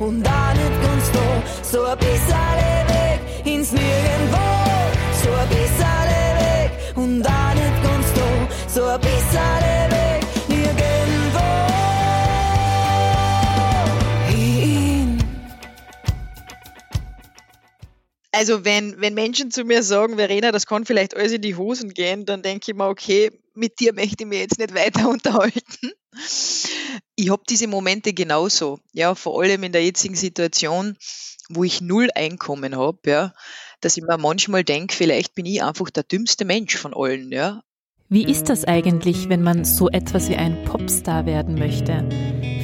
und 0.00 0.26
auch 0.26 0.52
nicht 0.54 0.82
ganz 0.82 1.12
da. 1.12 1.42
So 1.62 1.84
ein 1.84 1.98
bisschen 1.98 2.20
Weg 2.88 3.54
ins 3.54 3.72
Nirgendwo, 3.72 4.38
so 5.22 5.30
ein 5.30 5.48
bisschen 5.48 6.09
Also 18.40 18.64
wenn, 18.64 18.98
wenn 19.02 19.12
Menschen 19.12 19.50
zu 19.50 19.64
mir 19.64 19.82
sagen, 19.82 20.16
Verena, 20.16 20.50
das 20.50 20.64
kann 20.64 20.86
vielleicht 20.86 21.14
alles 21.14 21.32
in 21.32 21.42
die 21.42 21.56
Hosen 21.56 21.92
gehen, 21.92 22.24
dann 22.24 22.40
denke 22.40 22.70
ich 22.70 22.74
mir, 22.74 22.86
okay, 22.86 23.30
mit 23.52 23.80
dir 23.80 23.92
möchte 23.92 24.24
ich 24.24 24.26
mich 24.30 24.38
jetzt 24.38 24.58
nicht 24.58 24.74
weiter 24.74 25.08
unterhalten. 25.10 25.92
Ich 27.16 27.28
habe 27.28 27.42
diese 27.46 27.66
Momente 27.66 28.14
genauso, 28.14 28.80
ja, 28.94 29.14
vor 29.14 29.42
allem 29.42 29.62
in 29.62 29.72
der 29.72 29.84
jetzigen 29.84 30.14
Situation, 30.14 30.96
wo 31.50 31.64
ich 31.64 31.82
null 31.82 32.08
Einkommen 32.14 32.78
habe, 32.78 32.98
ja, 33.04 33.34
dass 33.82 33.98
ich 33.98 34.04
mir 34.04 34.16
manchmal 34.16 34.64
denke, 34.64 34.96
vielleicht 34.96 35.34
bin 35.34 35.44
ich 35.44 35.62
einfach 35.62 35.90
der 35.90 36.04
dümmste 36.04 36.46
Mensch 36.46 36.78
von 36.78 36.94
allen, 36.94 37.30
ja. 37.32 37.62
Wie 38.08 38.24
ist 38.24 38.48
das 38.48 38.64
eigentlich, 38.64 39.28
wenn 39.28 39.42
man 39.42 39.66
so 39.66 39.90
etwas 39.90 40.30
wie 40.30 40.36
ein 40.36 40.64
Popstar 40.64 41.26
werden 41.26 41.56
möchte? 41.56 42.08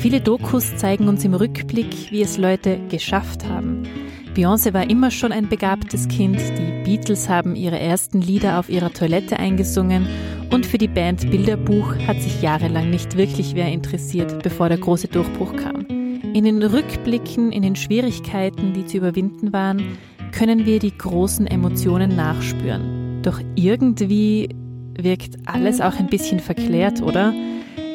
Viele 0.00 0.22
Dokus 0.22 0.74
zeigen 0.78 1.06
uns 1.06 1.22
im 1.22 1.34
Rückblick, 1.34 2.10
wie 2.10 2.22
es 2.22 2.38
Leute 2.38 2.80
geschafft 2.88 3.44
haben. 3.44 4.05
Beyoncé 4.36 4.74
war 4.74 4.90
immer 4.90 5.10
schon 5.10 5.32
ein 5.32 5.48
begabtes 5.48 6.08
Kind, 6.08 6.36
die 6.36 6.84
Beatles 6.84 7.26
haben 7.26 7.56
ihre 7.56 7.78
ersten 7.78 8.20
Lieder 8.20 8.58
auf 8.58 8.68
ihrer 8.68 8.92
Toilette 8.92 9.38
eingesungen 9.38 10.06
und 10.52 10.66
für 10.66 10.76
die 10.76 10.88
Band 10.88 11.30
Bilderbuch 11.30 11.94
hat 12.06 12.20
sich 12.20 12.42
jahrelang 12.42 12.90
nicht 12.90 13.16
wirklich 13.16 13.54
wer 13.54 13.72
interessiert, 13.72 14.42
bevor 14.42 14.68
der 14.68 14.76
große 14.76 15.08
Durchbruch 15.08 15.56
kam. 15.56 15.86
In 16.34 16.44
den 16.44 16.62
Rückblicken, 16.62 17.50
in 17.50 17.62
den 17.62 17.76
Schwierigkeiten, 17.76 18.74
die 18.74 18.84
zu 18.84 18.98
überwinden 18.98 19.54
waren, 19.54 19.96
können 20.32 20.66
wir 20.66 20.80
die 20.80 20.96
großen 20.96 21.46
Emotionen 21.46 22.14
nachspüren. 22.14 23.22
Doch 23.22 23.40
irgendwie 23.54 24.50
wirkt 24.98 25.36
alles 25.46 25.80
auch 25.80 25.98
ein 25.98 26.08
bisschen 26.08 26.40
verklärt, 26.40 27.00
oder? 27.00 27.32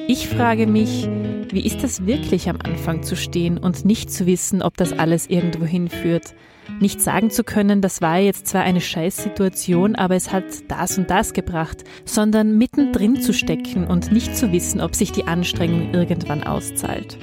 Ich 0.08 0.28
frage 0.28 0.68
mich, 0.68 1.08
wie 1.52 1.66
ist 1.66 1.84
das 1.84 2.06
wirklich 2.06 2.50
am 2.50 2.58
Anfang 2.64 3.04
zu 3.04 3.16
stehen 3.16 3.58
und 3.58 3.86
nicht 3.86 4.12
zu 4.12 4.26
wissen, 4.26 4.62
ob 4.62 4.76
das 4.78 4.94
alles 4.94 5.28
irgendwo 5.28 5.66
hinführt? 5.66 6.34
Nicht 6.80 7.02
sagen 7.02 7.30
zu 7.30 7.44
können, 7.44 7.82
das 7.82 8.02
war 8.02 8.18
jetzt 8.18 8.48
zwar 8.48 8.64
eine 8.64 8.82
Scheißsituation, 8.82 9.96
aber 9.96 10.16
es 10.16 10.32
hat 10.32 10.44
das 10.68 10.98
und 10.98 11.10
das 11.10 11.34
gebracht, 11.34 11.84
sondern 12.06 12.58
mittendrin 12.58 13.22
zu 13.22 13.34
stecken 13.34 13.86
und 13.86 14.12
nicht 14.12 14.36
zu 14.36 14.52
wissen, 14.52 14.82
ob 14.82 14.96
sich 14.96 15.12
die 15.12 15.26
Anstrengung 15.26 15.94
irgendwann 15.94 16.44
auszahlt. 16.44 17.18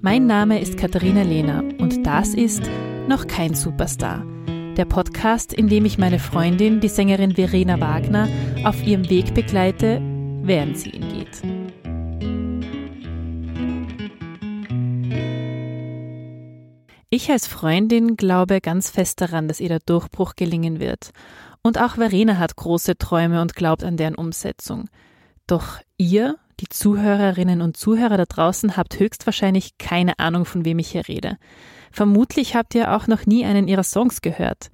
Mein 0.00 0.26
Name 0.26 0.60
ist 0.60 0.76
Katharina 0.76 1.22
Lehner 1.22 1.62
und 1.78 2.06
das 2.06 2.34
ist 2.34 2.62
noch 3.08 3.26
kein 3.26 3.54
Superstar 3.54 4.24
der 4.76 4.84
Podcast, 4.86 5.52
in 5.52 5.68
dem 5.68 5.84
ich 5.84 5.98
meine 5.98 6.18
Freundin, 6.18 6.80
die 6.80 6.88
Sängerin 6.88 7.34
Verena 7.34 7.80
Wagner, 7.80 8.28
auf 8.64 8.82
ihrem 8.82 9.08
Weg 9.10 9.34
begleite, 9.34 10.00
während 10.42 10.78
sie 10.78 10.90
ihn 10.90 11.08
geht. 11.08 11.42
Ich 17.10 17.30
als 17.30 17.46
Freundin 17.46 18.16
glaube 18.16 18.62
ganz 18.62 18.88
fest 18.88 19.20
daran, 19.20 19.46
dass 19.46 19.60
ihr 19.60 19.68
der 19.68 19.80
Durchbruch 19.80 20.34
gelingen 20.34 20.80
wird. 20.80 21.10
Und 21.62 21.78
auch 21.78 21.96
Verena 21.96 22.38
hat 22.38 22.56
große 22.56 22.96
Träume 22.96 23.42
und 23.42 23.54
glaubt 23.54 23.84
an 23.84 23.98
deren 23.98 24.14
Umsetzung. 24.14 24.88
Doch 25.46 25.78
ihr, 25.98 26.36
die 26.60 26.68
Zuhörerinnen 26.68 27.60
und 27.60 27.76
Zuhörer 27.76 28.16
da 28.16 28.24
draußen, 28.24 28.76
habt 28.78 28.98
höchstwahrscheinlich 28.98 29.76
keine 29.76 30.18
Ahnung, 30.18 30.46
von 30.46 30.64
wem 30.64 30.78
ich 30.78 30.92
hier 30.92 31.06
rede. 31.06 31.36
Vermutlich 31.92 32.56
habt 32.56 32.74
ihr 32.74 32.96
auch 32.96 33.06
noch 33.06 33.26
nie 33.26 33.44
einen 33.44 33.68
ihrer 33.68 33.84
Songs 33.84 34.22
gehört. 34.22 34.70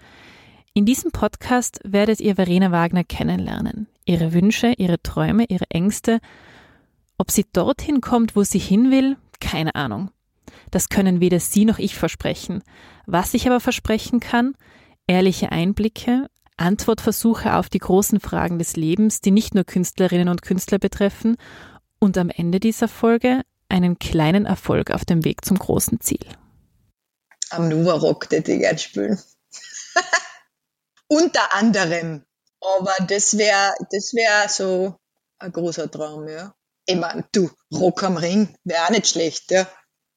In 0.73 0.87
diesem 0.87 1.11
Podcast 1.11 1.81
werdet 1.83 2.21
ihr 2.21 2.37
Verena 2.37 2.71
Wagner 2.71 3.03
kennenlernen. 3.03 3.89
Ihre 4.05 4.33
Wünsche, 4.33 4.75
ihre 4.79 5.03
Träume, 5.03 5.45
ihre 5.49 5.69
Ängste. 5.71 6.21
Ob 7.19 7.33
sie 7.33 7.45
dorthin 7.53 8.01
kommt, 8.01 8.37
wo 8.37 8.45
sie 8.45 8.61
hin 8.61 8.93
will, 8.93 9.17
keine 9.41 9.75
Ahnung. 9.75 10.13
Das 10.71 10.89
können 10.89 11.21
weder 11.21 11.41
sie 11.41 11.65
noch 11.65 11.81
ich 11.81 11.97
versprechen. 11.97 12.63
Was 13.07 13.35
ich 13.35 13.49
aber 13.49 13.59
versprechen 13.59 14.21
kann, 14.21 14.55
ehrliche 15.09 15.51
Einblicke, 15.51 16.29
Antwortversuche 16.57 17.57
auf 17.57 17.69
die 17.69 17.79
großen 17.79 18.21
Fragen 18.21 18.61
des 18.61 18.77
Lebens, 18.77 19.21
die 19.21 19.33
nicht 19.33 19.57
nur 19.57 19.65
Künstlerinnen 19.65 20.29
und 20.29 20.43
Künstler 20.43 20.79
betreffen, 20.79 21.37
und 21.99 22.17
am 22.17 22.31
Ende 22.31 22.61
dieser 22.61 22.87
Folge 22.87 23.43
einen 23.69 23.99
kleinen 23.99 24.47
Erfolg 24.47 24.93
auf 24.93 25.05
dem 25.05 25.25
Weg 25.25 25.45
zum 25.45 25.59
großen 25.59 26.01
Ziel 26.01 26.27
am 27.51 27.69
Nova 27.69 27.95
Rock 27.95 28.31
hätte 28.31 28.53
ich 28.53 28.61
gern 28.61 28.79
spielen. 28.79 29.23
Unter 31.09 31.55
anderem. 31.55 32.25
Aber 32.61 32.95
das 33.07 33.39
wäre 33.39 33.75
das 33.91 34.13
wär 34.15 34.49
so 34.49 34.97
ein 35.39 35.53
großer 35.53 35.91
Traum, 35.91 36.29
ja. 36.29 36.55
Ich 36.87 36.97
mein, 36.97 37.25
du, 37.33 37.51
Rock 37.73 38.03
am 38.03 38.17
Ring 38.17 38.57
wäre 38.65 38.85
auch 38.85 38.91
nicht 38.91 39.09
schlecht, 39.09 39.51
ja. 39.51 39.69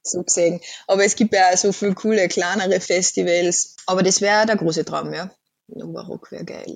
So 0.04 0.24
gesehen. 0.24 0.62
Aber 0.88 1.06
es 1.06 1.16
gibt 1.16 1.34
ja 1.34 1.52
auch 1.52 1.58
so 1.58 1.72
viele 1.72 1.94
coole, 1.94 2.28
kleinere 2.28 2.80
Festivals. 2.80 3.76
Aber 3.86 4.02
das 4.02 4.22
wäre 4.22 4.46
der 4.46 4.56
große 4.58 4.84
Traum, 4.86 5.14
ja. 5.14 5.30
Nova 5.68 6.02
Rock 6.02 6.32
wäre 6.32 6.46
geil. 6.46 6.76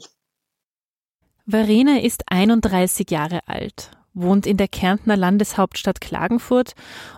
Verena 1.47 1.99
ist 1.99 2.23
31 2.27 3.09
Jahre 3.09 3.47
alt 3.47 3.91
wohnt 4.16 4.48
in 4.48 4.58
der 4.58 4.68
Kärntner 4.68 5.16
Landeshauptstadt 5.18 6.02
Klagenfurt 6.02 6.74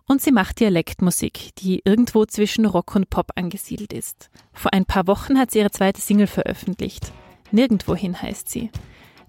und 0.08 0.22
sie 0.22 0.32
macht 0.32 0.60
Dialektmusik, 0.60 1.56
die 1.60 1.82
irgendwo 1.86 2.26
zwischen 2.26 2.66
Rock 2.66 2.96
und 2.96 3.10
Pop 3.10 3.32
angesiedelt 3.36 3.94
ist. 3.94 4.30
Vor 4.52 4.74
ein 4.74 4.86
paar 4.86 5.08
Wochen 5.08 5.38
hat 5.38 5.52
sie 5.52 5.60
ihre 5.60 5.72
zweite 5.72 6.02
Single 6.02 6.28
veröffentlicht. 6.28 7.14
Nirgendwohin 7.52 8.22
heißt 8.22 8.50
sie. 8.50 8.72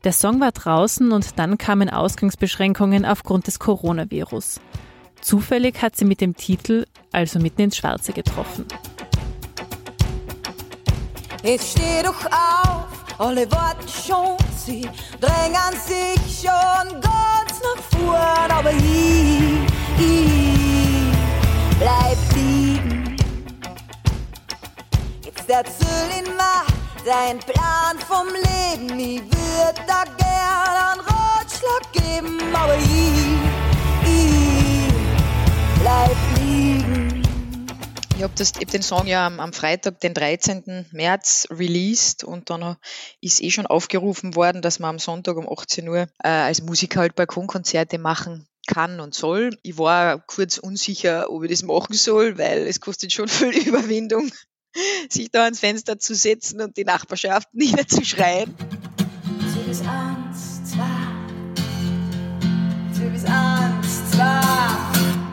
Der 0.04 0.12
Song 0.12 0.40
war 0.40 0.52
draußen 0.52 1.12
und 1.12 1.38
dann 1.38 1.58
kamen 1.58 1.90
Ausgangsbeschränkungen 1.90 3.04
aufgrund 3.04 3.46
des 3.46 3.58
Coronavirus. 3.58 4.60
Zufällig 5.20 5.82
hat 5.82 5.96
sie 5.96 6.04
mit 6.04 6.20
dem 6.20 6.36
Titel 6.36 6.86
also 7.12 7.38
mitten 7.38 7.62
ins 7.62 7.76
Schwarze 7.76 8.12
getroffen. 8.12 8.66
Jetzt 11.42 11.72
steh 11.72 12.02
doch 12.02 12.26
auf, 12.26 12.97
alle 13.18 13.50
warten 13.50 13.88
schon, 13.88 14.36
sie 14.56 14.88
drängen 15.20 15.74
sich 15.84 16.40
schon 16.40 17.00
ganz 17.00 17.60
nach 17.62 17.82
vorn, 17.98 18.50
aber 18.50 18.70
ich, 18.70 19.58
ich 19.98 21.12
bleib 21.78 22.18
liegen. 22.34 23.16
Jetzt 25.24 25.48
erzähl 25.48 26.18
ihn 26.18 26.36
mal 26.36 26.64
dein 27.04 27.38
Plan 27.40 27.98
vom 28.06 28.28
Leben, 28.28 28.98
ich 28.98 29.22
würd 29.22 29.78
da 29.86 30.04
gern 30.16 30.76
einen 30.86 31.00
Ratschlag 31.00 31.92
geben, 31.92 32.38
aber 32.54 32.76
ich, 32.76 32.86
ich 34.04 34.92
bleib. 35.80 36.27
Ich 38.18 38.24
habe 38.24 38.34
hab 38.34 38.70
den 38.72 38.82
Song 38.82 39.06
ja 39.06 39.28
am, 39.28 39.38
am, 39.38 39.52
Freitag, 39.52 40.00
den 40.00 40.12
13. 40.12 40.86
März, 40.90 41.46
released 41.52 42.24
und 42.24 42.50
dann 42.50 42.76
ist 43.20 43.40
eh 43.40 43.52
schon 43.52 43.66
aufgerufen 43.66 44.34
worden, 44.34 44.60
dass 44.60 44.80
man 44.80 44.90
am 44.90 44.98
Sonntag 44.98 45.36
um 45.36 45.48
18 45.48 45.88
Uhr 45.88 46.08
äh, 46.24 46.28
als 46.28 46.60
Musiker 46.60 46.98
halt 46.98 47.14
Balkonkonzerte 47.14 47.96
machen 47.96 48.48
kann 48.66 48.98
und 48.98 49.14
soll. 49.14 49.56
Ich 49.62 49.78
war 49.78 50.18
kurz 50.18 50.58
unsicher, 50.58 51.30
ob 51.30 51.44
ich 51.44 51.50
das 51.52 51.62
machen 51.62 51.94
soll, 51.94 52.38
weil 52.38 52.66
es 52.66 52.80
kostet 52.80 53.12
schon 53.12 53.28
viel 53.28 53.56
Überwindung, 53.56 54.32
sich 55.08 55.30
da 55.30 55.44
ans 55.44 55.60
Fenster 55.60 56.00
zu 56.00 56.16
setzen 56.16 56.60
und 56.60 56.76
die 56.76 56.84
Nachbarschaft 56.84 57.46
niederzuschreien. 57.52 58.52
Du 58.58 59.62
bist 59.64 59.84
eins, 59.86 60.72
zwei. 60.72 60.84
Du 63.00 63.10
bist 63.10 63.26
eins, 63.28 64.10
zwei. 64.10 64.40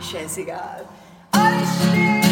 Scheißegal. 0.03 0.85
Alles 1.31 1.69
steht. 1.89 2.24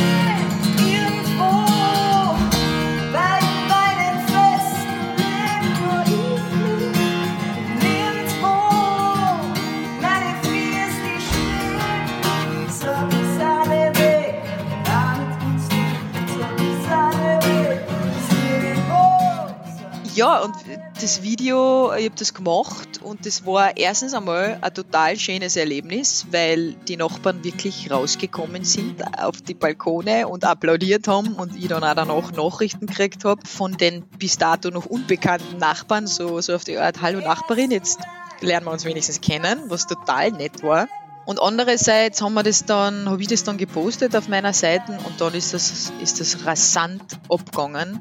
Ja, 20.16 20.42
und 20.42 20.54
das 21.02 21.24
Video, 21.24 21.92
ich 21.94 22.06
habe 22.06 22.16
das 22.16 22.36
gemacht 22.36 23.02
und 23.02 23.26
das 23.26 23.48
war 23.48 23.76
erstens 23.76 24.14
einmal 24.14 24.60
ein 24.62 24.74
total 24.74 25.18
schönes 25.18 25.56
Erlebnis, 25.56 26.28
weil 26.30 26.74
die 26.88 26.98
Nachbarn 26.98 27.44
wirklich 27.44 27.90
rausgekommen 27.90 28.64
sind 28.64 29.02
auf 29.18 29.42
die 29.42 29.56
Balkone 29.56 30.28
und 30.28 30.46
applaudiert 30.46 31.08
haben 31.08 31.34
und 31.34 31.56
ich 31.56 31.68
dann 31.68 31.84
auch 31.84 31.96
danach 31.96 32.32
Nachrichten 32.32 32.86
gekriegt 32.86 33.26
habe 33.26 33.42
von 33.48 33.76
den 33.76 34.04
bis 34.20 34.38
dato 34.38 34.70
noch 34.70 34.86
unbekannten 34.86 35.58
Nachbarn, 35.58 36.06
so, 36.06 36.40
so 36.42 36.54
auf 36.54 36.64
die 36.64 36.78
Art, 36.78 37.02
hallo 37.02 37.20
Nachbarin, 37.20 37.72
jetzt 37.72 38.00
lernen 38.42 38.68
wir 38.68 38.72
uns 38.72 38.86
wenigstens 38.86 39.20
kennen, 39.20 39.64
was 39.70 39.88
total 39.88 40.32
nett 40.32 40.62
war. 40.62 40.88
Und 41.26 41.42
andererseits 41.42 42.22
haben 42.22 42.36
wir 42.36 42.44
das 42.44 42.66
dann, 42.66 43.10
habe 43.10 43.20
ich 43.20 43.30
das 43.30 43.44
dann 43.44 43.58
gepostet 43.58 44.16
auf 44.16 44.28
meiner 44.28 44.54
Seite 44.54 44.92
und 44.92 45.20
dann 45.20 45.34
ist 45.34 45.56
das, 45.56 45.92
ist 46.02 46.20
das 46.20 46.46
rasant 46.46 47.18
abgegangen. 47.30 48.00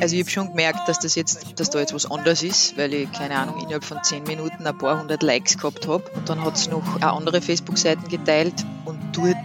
Also 0.00 0.16
ich 0.16 0.22
habe 0.22 0.30
schon 0.30 0.48
gemerkt, 0.48 0.88
dass 0.88 0.98
das 0.98 1.14
jetzt, 1.14 1.60
dass 1.60 1.70
da 1.70 1.78
jetzt 1.78 1.94
was 1.94 2.10
anderes 2.10 2.42
ist, 2.42 2.76
weil 2.76 2.92
ich, 2.92 3.12
keine 3.12 3.36
Ahnung, 3.36 3.60
innerhalb 3.60 3.84
von 3.84 4.02
zehn 4.02 4.24
Minuten 4.24 4.66
ein 4.66 4.76
paar 4.76 5.00
hundert 5.00 5.22
Likes 5.22 5.58
gehabt 5.58 5.86
habe. 5.86 6.04
Und 6.16 6.28
dann 6.28 6.44
hat 6.44 6.56
es 6.56 6.68
noch 6.68 6.82
auch 7.02 7.16
andere 7.16 7.40
Facebook-Seiten 7.40 8.08
geteilt 8.08 8.54
und 8.84 8.98
dort 9.12 9.36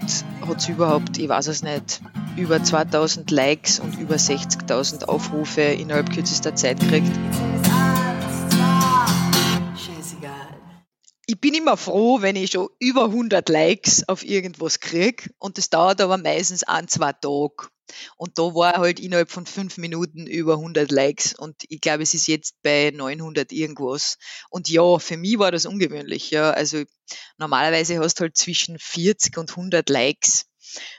hat 0.48 0.58
es 0.58 0.68
überhaupt, 0.68 1.18
ich 1.18 1.30
weiß 1.30 1.48
es 1.48 1.62
nicht, 1.62 2.02
über 2.38 2.64
2000 2.64 3.30
Likes 3.32 3.80
und 3.80 4.00
über 4.00 4.16
60.000 4.16 5.06
Aufrufe 5.06 5.62
innerhalb 5.62 6.12
kürzester 6.12 6.56
Zeit 6.56 6.80
gekriegt. 6.80 7.12
Ich 11.30 11.42
bin 11.42 11.54
immer 11.54 11.76
froh, 11.76 12.22
wenn 12.22 12.38
ich 12.38 12.52
schon 12.52 12.70
über 12.80 13.06
100 13.06 13.50
Likes 13.50 14.08
auf 14.08 14.24
irgendwas 14.24 14.80
kriege 14.80 15.30
und 15.40 15.58
das 15.58 15.70
dauert 15.70 16.00
aber 16.00 16.18
meistens 16.18 16.64
ein, 16.64 16.88
zwei 16.88 17.12
Tage. 17.12 17.68
Und 18.18 18.38
da 18.38 18.44
war 18.44 18.78
halt 18.78 19.00
innerhalb 19.00 19.32
von 19.32 19.46
fünf 19.46 19.78
Minuten 19.78 20.28
über 20.28 20.54
100 20.54 20.92
Likes 20.92 21.34
und 21.34 21.56
ich 21.70 21.82
glaube, 21.82 22.04
es 22.04 22.14
ist 22.14 22.28
jetzt 22.28 22.56
bei 22.62 22.92
900 22.94 23.52
irgendwas. 23.52 24.18
Und 24.50 24.70
ja, 24.70 25.00
für 25.00 25.18
mich 25.18 25.40
war 25.40 25.52
das 25.52 25.66
ungewöhnlich. 25.66 26.32
Ja, 26.32 26.52
also 26.52 26.84
normalerweise 27.38 28.00
hast 28.00 28.20
du 28.20 28.24
halt 28.24 28.38
zwischen 28.38 28.78
40 28.80 29.38
und 29.38 29.52
100 29.52 29.90
Likes. 29.90 30.46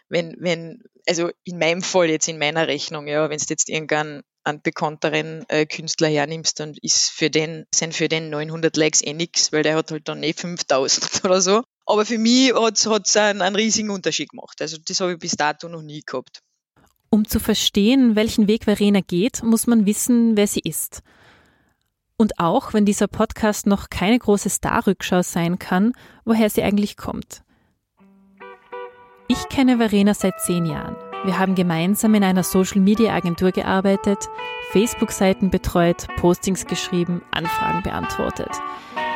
Wenn, 0.08 0.36
wenn, 0.38 0.82
also 1.06 1.30
in 1.44 1.58
meinem 1.58 1.82
Fall 1.82 2.08
jetzt 2.08 2.28
in 2.28 2.38
meiner 2.38 2.68
Rechnung, 2.68 3.06
ja, 3.06 3.28
wenn 3.28 3.38
du 3.38 3.44
jetzt 3.48 3.68
irgendeinen 3.68 4.22
einen 4.48 4.62
bekannteren 4.62 5.44
äh, 5.48 5.66
Künstler 5.66 6.08
hernimmst, 6.08 6.58
dann 6.58 6.74
ist 6.80 7.10
für 7.10 7.30
den, 7.30 7.66
sind 7.74 7.94
für 7.94 8.08
den 8.08 8.30
900 8.30 8.76
Likes 8.76 9.02
eh 9.02 9.12
nix, 9.12 9.52
weil 9.52 9.62
der 9.62 9.76
hat 9.76 9.90
halt 9.90 10.08
dann 10.08 10.22
eh 10.22 10.32
5000 10.32 11.20
oder 11.24 11.40
so. 11.40 11.62
Aber 11.86 12.04
für 12.04 12.18
mich 12.18 12.52
hat 12.54 13.06
es 13.06 13.16
einen, 13.16 13.42
einen 13.42 13.56
riesigen 13.56 13.90
Unterschied 13.90 14.30
gemacht. 14.30 14.60
Also 14.60 14.78
das 14.84 15.00
habe 15.00 15.12
ich 15.12 15.18
bis 15.18 15.32
dato 15.32 15.68
noch 15.68 15.82
nie 15.82 16.02
gehabt. 16.04 16.40
Um 17.10 17.26
zu 17.26 17.40
verstehen, 17.40 18.16
welchen 18.16 18.48
Weg 18.48 18.64
Verena 18.64 19.00
geht, 19.00 19.42
muss 19.42 19.66
man 19.66 19.86
wissen, 19.86 20.36
wer 20.36 20.46
sie 20.46 20.60
ist. 20.60 21.02
Und 22.16 22.38
auch 22.38 22.74
wenn 22.74 22.84
dieser 22.84 23.06
Podcast 23.06 23.66
noch 23.66 23.90
keine 23.90 24.18
große 24.18 24.50
Starrückschau 24.50 25.22
sein 25.22 25.58
kann, 25.58 25.92
woher 26.24 26.50
sie 26.50 26.62
eigentlich 26.62 26.96
kommt. 26.96 27.42
Ich 29.28 29.48
kenne 29.48 29.78
Verena 29.78 30.14
seit 30.14 30.40
zehn 30.40 30.66
Jahren. 30.66 30.96
Wir 31.24 31.38
haben 31.38 31.54
gemeinsam 31.54 32.14
in 32.14 32.22
einer 32.22 32.44
Social-Media-Agentur 32.44 33.50
gearbeitet, 33.50 34.28
Facebook-Seiten 34.70 35.50
betreut, 35.50 36.06
Postings 36.16 36.66
geschrieben, 36.66 37.22
Anfragen 37.32 37.82
beantwortet. 37.82 38.50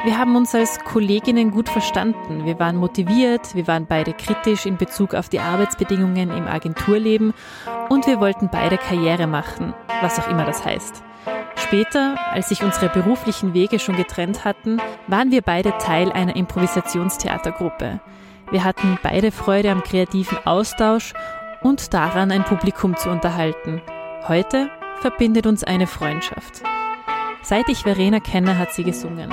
Wir 0.05 0.19
haben 0.19 0.35
uns 0.35 0.53
als 0.53 0.81
Kolleginnen 0.81 1.53
gut 1.53 1.69
verstanden. 1.69 2.45
Wir 2.45 2.59
waren 2.59 2.77
motiviert, 2.77 3.55
wir 3.55 3.69
waren 3.69 3.87
beide 3.87 4.13
kritisch 4.13 4.67
in 4.67 4.77
Bezug 4.77 5.15
auf 5.15 5.29
die 5.29 5.39
Arbeitsbedingungen 5.39 6.31
im 6.37 6.49
Agenturleben 6.49 7.35
und 7.89 8.09
wir 8.09 8.19
wollten 8.19 8.49
beide 8.51 8.79
Karriere 8.79 9.29
machen, 9.29 9.73
was 10.01 10.19
auch 10.19 10.29
immer 10.29 10.45
das 10.45 10.65
heißt. 10.65 11.05
Später, 11.55 12.17
als 12.33 12.49
sich 12.49 12.65
unsere 12.65 12.89
beruflichen 12.89 13.55
Wege 13.55 13.79
schon 13.79 13.97
getrennt 13.97 14.45
hatten, 14.45 14.81
waren 15.07 15.31
wir 15.31 15.41
beide 15.41 15.73
Teil 15.79 16.11
einer 16.11 16.35
Improvisationstheatergruppe. 16.35 18.01
Wir 18.51 18.65
hatten 18.65 18.99
beide 19.03 19.31
Freude 19.31 19.71
am 19.71 19.85
kreativen 19.85 20.37
Austausch 20.45 21.15
und 21.63 21.95
daran, 21.95 22.31
ein 22.31 22.45
Publikum 22.45 22.97
zu 22.97 23.11
unterhalten. 23.11 23.81
Heute 24.27 24.71
verbindet 25.01 25.47
uns 25.47 25.65
eine 25.65 25.87
Freundschaft. 25.87 26.63
Seit 27.43 27.69
ich 27.69 27.79
Verena 27.79 28.21
kenne, 28.21 28.59
hat 28.59 28.73
sie 28.73 28.85
gesungen. 28.85 29.33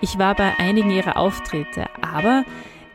Ich 0.00 0.18
war 0.18 0.34
bei 0.34 0.52
einigen 0.58 0.90
ihrer 0.90 1.16
Auftritte, 1.16 1.86
aber 2.00 2.44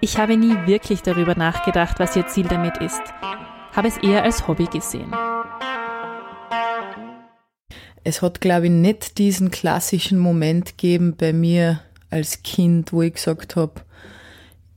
ich 0.01 0.17
habe 0.17 0.37
nie 0.37 0.55
wirklich 0.65 1.01
darüber 1.01 1.35
nachgedacht, 1.35 1.99
was 1.99 2.15
ihr 2.15 2.27
Ziel 2.27 2.47
damit 2.47 2.77
ist. 2.77 3.01
Habe 3.75 3.87
es 3.87 3.97
eher 3.97 4.23
als 4.23 4.47
Hobby 4.47 4.65
gesehen. 4.65 5.13
Es 8.03 8.21
hat, 8.21 8.41
glaube 8.41 8.67
ich, 8.67 8.71
nicht 8.71 9.17
diesen 9.17 9.51
klassischen 9.51 10.19
Moment 10.19 10.77
gegeben 10.77 11.15
bei 11.17 11.33
mir 11.33 11.81
als 12.09 12.43
Kind, 12.43 12.93
wo 12.93 13.01
ich 13.01 13.13
gesagt 13.13 13.55
habe, 13.55 13.81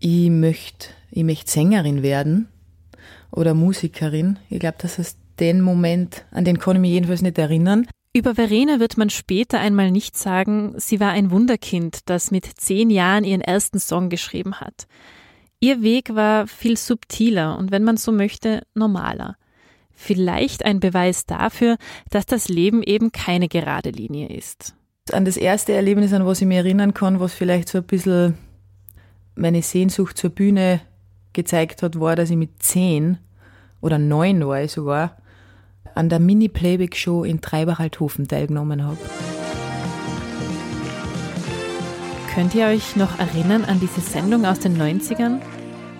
ich 0.00 0.30
möchte 0.30 0.88
ich 1.10 1.24
möcht 1.24 1.48
Sängerin 1.48 2.02
werden 2.02 2.51
oder 3.32 3.54
Musikerin. 3.54 4.38
Ich 4.48 4.60
glaube, 4.60 4.76
dass 4.78 4.98
es 4.98 5.16
den 5.40 5.60
Moment, 5.60 6.24
an 6.30 6.44
den 6.44 6.58
kann 6.58 6.76
ich 6.76 6.80
mich 6.80 6.92
jedenfalls 6.92 7.22
nicht 7.22 7.38
erinnern. 7.38 7.86
Über 8.14 8.34
Verena 8.34 8.78
wird 8.78 8.98
man 8.98 9.08
später 9.08 9.58
einmal 9.58 9.90
nicht 9.90 10.16
sagen, 10.18 10.74
sie 10.76 11.00
war 11.00 11.12
ein 11.12 11.30
Wunderkind, 11.30 12.00
das 12.10 12.30
mit 12.30 12.44
zehn 12.44 12.90
Jahren 12.90 13.24
ihren 13.24 13.40
ersten 13.40 13.78
Song 13.78 14.10
geschrieben 14.10 14.60
hat. 14.60 14.86
Ihr 15.60 15.80
Weg 15.80 16.14
war 16.14 16.46
viel 16.46 16.76
subtiler 16.76 17.56
und 17.56 17.70
wenn 17.70 17.84
man 17.84 17.96
so 17.96 18.12
möchte, 18.12 18.66
normaler. 18.74 19.36
Vielleicht 19.92 20.64
ein 20.64 20.80
Beweis 20.80 21.24
dafür, 21.24 21.76
dass 22.10 22.26
das 22.26 22.48
Leben 22.48 22.82
eben 22.82 23.12
keine 23.12 23.48
gerade 23.48 23.90
Linie 23.90 24.28
ist. 24.28 24.74
An 25.10 25.24
das 25.24 25.36
erste 25.36 25.72
Erlebnis, 25.72 26.12
an 26.12 26.26
was 26.26 26.40
ich 26.40 26.46
mich 26.46 26.58
erinnern 26.58 26.94
kann, 26.94 27.20
was 27.20 27.32
vielleicht 27.32 27.68
so 27.68 27.78
ein 27.78 27.84
bisschen 27.84 28.34
meine 29.34 29.62
Sehnsucht 29.62 30.18
zur 30.18 30.30
Bühne 30.30 30.80
gezeigt 31.32 31.82
hat, 31.82 31.98
war, 31.98 32.16
dass 32.16 32.30
ich 32.30 32.36
mit 32.36 32.62
zehn 32.62 33.18
oder 33.80 33.98
neun 33.98 34.46
war 34.46 34.62
ich 34.62 34.72
sogar, 34.72 35.16
an 35.94 36.08
der 36.08 36.20
Mini-Playback-Show 36.20 37.24
in 37.24 37.40
Treibach-Althofen 37.40 38.28
teilgenommen 38.28 38.84
habe. 38.84 38.98
Könnt 42.34 42.54
ihr 42.54 42.66
euch 42.66 42.96
noch 42.96 43.18
erinnern 43.18 43.64
an 43.66 43.78
diese 43.78 44.00
Sendung 44.00 44.46
aus 44.46 44.60
den 44.60 44.80
90ern? 44.80 45.40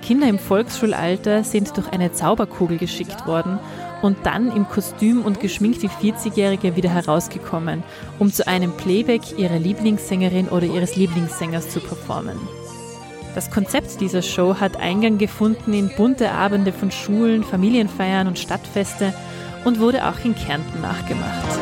Kinder 0.01 0.29
im 0.29 0.39
Volksschulalter 0.39 1.45
sind 1.45 1.77
durch 1.77 1.89
eine 1.93 2.13
Zauberkugel 2.13 2.79
geschickt 2.79 3.27
worden 3.27 3.59
und 4.01 4.17
dann 4.25 4.55
im 4.55 4.67
Kostüm 4.67 5.23
und 5.23 5.41
geschminkt 5.41 5.83
wie 5.83 5.89
40-Jährige 5.89 6.75
wieder 6.75 6.91
herausgekommen, 6.91 7.83
um 8.19 8.33
zu 8.33 8.47
einem 8.49 8.73
Playback 8.73 9.39
ihrer 9.39 9.59
Lieblingssängerin 9.59 10.49
oder 10.49 10.67
ihres 10.67 10.97
Lieblingssängers 10.97 11.69
zu 11.69 11.81
performen. 11.81 12.37
Das 13.35 13.51
Konzept 13.51 14.01
dieser 14.03 14.21
Show 14.21 14.57
hat 14.61 14.77
Eingang 14.77 15.17
gefunden 15.17 15.73
in 15.73 15.89
bunte 15.97 16.33
Abende 16.33 16.71
von 16.71 16.91
Schulen, 16.91 17.43
Familienfeiern 17.43 18.27
und 18.27 18.39
Stadtfeste 18.39 19.15
und 19.65 19.81
wurde 19.81 20.07
auch 20.07 20.23
in 20.23 20.35
Kärnten 20.35 20.83
nachgemacht. 20.83 21.59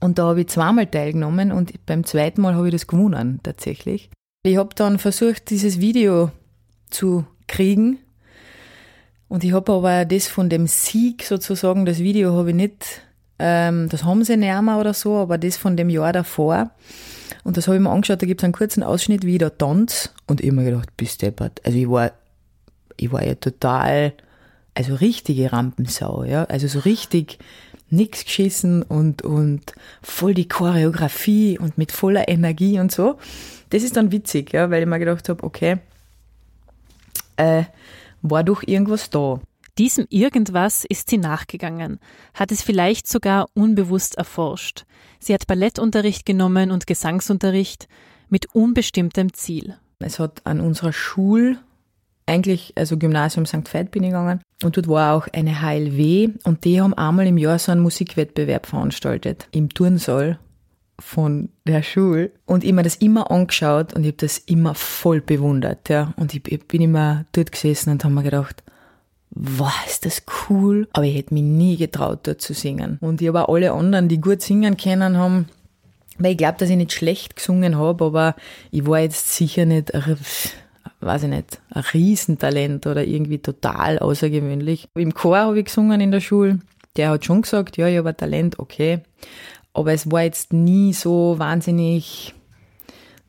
Und 0.00 0.18
da 0.18 0.28
habe 0.28 0.40
ich 0.40 0.48
zweimal 0.48 0.86
teilgenommen 0.86 1.52
und 1.52 1.72
beim 1.84 2.04
zweiten 2.04 2.40
Mal 2.40 2.54
habe 2.54 2.68
ich 2.68 2.72
das 2.72 2.86
gewonnen 2.86 3.40
tatsächlich. 3.42 4.10
Ich 4.44 4.56
habe 4.56 4.74
dann 4.74 4.98
versucht, 4.98 5.50
dieses 5.50 5.80
Video 5.80 6.30
zu 6.90 7.26
kriegen. 7.46 7.98
Und 9.28 9.44
ich 9.44 9.52
habe 9.52 9.72
aber 9.72 10.04
das 10.04 10.26
von 10.28 10.48
dem 10.48 10.66
Sieg 10.66 11.22
sozusagen, 11.22 11.86
das 11.86 11.98
Video 11.98 12.32
habe 12.34 12.50
ich 12.50 12.56
nicht, 12.56 13.02
ähm, 13.38 13.88
das 13.88 14.04
haben 14.04 14.24
sie 14.24 14.36
nicht 14.36 14.62
mehr 14.62 14.78
oder 14.78 14.94
so, 14.94 15.16
aber 15.16 15.38
das 15.38 15.56
von 15.56 15.76
dem 15.76 15.90
Jahr 15.90 16.12
davor. 16.12 16.70
Und 17.42 17.56
das 17.56 17.66
habe 17.66 17.76
ich 17.76 17.82
mir 17.82 17.90
angeschaut, 17.90 18.22
da 18.22 18.26
gibt 18.26 18.40
es 18.40 18.44
einen 18.44 18.52
kurzen 18.52 18.82
Ausschnitt, 18.82 19.24
wie 19.24 19.34
ich 19.34 19.38
da 19.38 19.50
tanze. 19.50 20.10
Und 20.26 20.40
ich 20.40 20.46
habe 20.48 20.56
mir 20.56 20.70
gedacht, 20.70 20.96
bist 20.96 21.22
deppert. 21.22 21.60
Also 21.64 21.78
ich 21.78 21.88
war 21.88 22.12
ich 22.96 23.12
war 23.12 23.24
ja 23.24 23.34
total, 23.34 24.12
also 24.74 24.94
richtige 24.94 25.52
Rampensau, 25.52 26.24
ja, 26.24 26.44
also 26.44 26.66
so 26.66 26.80
richtig 26.80 27.38
nix 27.90 28.24
geschissen 28.24 28.82
und, 28.82 29.22
und 29.22 29.72
voll 30.02 30.34
die 30.34 30.48
Choreografie 30.48 31.58
und 31.58 31.78
mit 31.78 31.92
voller 31.92 32.28
Energie 32.28 32.80
und 32.80 32.90
so. 32.90 33.18
Das 33.70 33.82
ist 33.82 33.96
dann 33.96 34.10
witzig, 34.10 34.52
ja, 34.52 34.70
weil 34.70 34.82
ich 34.82 34.88
mir 34.88 34.98
gedacht 34.98 35.28
habe, 35.28 35.44
okay, 35.44 35.78
äh, 37.36 37.64
war 38.22 38.42
doch 38.42 38.62
irgendwas 38.66 39.10
da. 39.10 39.40
Diesem 39.76 40.06
Irgendwas 40.08 40.84
ist 40.84 41.10
sie 41.10 41.18
nachgegangen, 41.18 41.98
hat 42.32 42.52
es 42.52 42.62
vielleicht 42.62 43.08
sogar 43.08 43.46
unbewusst 43.54 44.16
erforscht. 44.16 44.84
Sie 45.18 45.34
hat 45.34 45.48
Ballettunterricht 45.48 46.24
genommen 46.24 46.70
und 46.70 46.86
Gesangsunterricht 46.86 47.88
mit 48.28 48.54
unbestimmtem 48.54 49.32
Ziel. 49.32 49.76
Es 49.98 50.18
hat 50.18 50.46
an 50.46 50.60
unserer 50.60 50.92
Schule 50.92 51.58
eigentlich, 52.26 52.72
also 52.76 52.96
Gymnasium 52.96 53.46
St. 53.46 53.72
Veit 53.72 53.90
bin 53.90 54.02
ich 54.02 54.10
gegangen. 54.10 54.40
Und 54.62 54.76
dort 54.76 54.88
war 54.88 55.14
auch 55.14 55.28
eine 55.32 55.60
HLW 55.60 56.30
und 56.44 56.64
die 56.64 56.80
haben 56.80 56.94
einmal 56.94 57.26
im 57.26 57.36
Jahr 57.36 57.58
so 57.58 57.72
einen 57.72 57.82
Musikwettbewerb 57.82 58.66
veranstaltet. 58.66 59.48
Im 59.50 59.68
Turnsaal 59.68 60.38
von 60.98 61.50
der 61.66 61.82
Schule. 61.82 62.30
Und 62.46 62.64
ich 62.64 62.72
mir 62.72 62.82
das 62.82 62.96
immer 62.96 63.30
angeschaut 63.30 63.92
und 63.94 64.02
ich 64.04 64.12
habe 64.12 64.18
das 64.18 64.38
immer 64.38 64.74
voll 64.74 65.20
bewundert. 65.20 65.88
Ja. 65.88 66.14
Und 66.16 66.34
ich, 66.34 66.50
ich 66.50 66.66
bin 66.66 66.82
immer 66.82 67.26
dort 67.32 67.52
gesessen 67.52 67.90
und 67.90 68.04
habe 68.04 68.14
mir 68.14 68.22
gedacht, 68.22 68.62
wow, 69.34 69.72
ist 69.86 70.06
das 70.06 70.22
cool. 70.48 70.88
Aber 70.92 71.04
ich 71.04 71.16
hätte 71.16 71.34
mich 71.34 71.42
nie 71.42 71.76
getraut, 71.76 72.20
dort 72.24 72.40
zu 72.40 72.54
singen. 72.54 72.98
Und 73.00 73.20
ich 73.20 73.28
habe 73.28 73.48
auch 73.48 73.54
alle 73.54 73.72
anderen, 73.72 74.08
die 74.08 74.20
gut 74.20 74.42
singen 74.42 74.76
können, 74.76 75.18
haben 75.18 75.48
weil 76.16 76.32
ich 76.32 76.38
glaube, 76.38 76.58
dass 76.58 76.70
ich 76.70 76.76
nicht 76.76 76.92
schlecht 76.92 77.34
gesungen 77.34 77.76
habe, 77.76 78.04
aber 78.04 78.36
ich 78.70 78.86
war 78.86 79.00
jetzt 79.00 79.34
sicher 79.34 79.64
nicht 79.64 79.92
weiß 81.04 81.24
ich 81.24 81.28
nicht, 81.28 81.60
ein 81.70 81.82
Riesentalent 81.82 82.86
oder 82.86 83.04
irgendwie 83.04 83.38
total 83.38 83.98
außergewöhnlich. 83.98 84.88
Im 84.94 85.14
Chor 85.14 85.38
habe 85.38 85.58
ich 85.58 85.66
gesungen 85.66 86.00
in 86.00 86.10
der 86.10 86.20
Schule. 86.20 86.60
Der 86.96 87.10
hat 87.10 87.24
schon 87.24 87.42
gesagt, 87.42 87.76
ja, 87.76 87.88
ich 87.88 87.98
habe 87.98 88.10
ein 88.10 88.16
Talent, 88.16 88.58
okay. 88.58 89.00
Aber 89.72 89.92
es 89.92 90.10
war 90.10 90.22
jetzt 90.22 90.52
nie 90.52 90.92
so 90.92 91.38
wahnsinnig, 91.38 92.34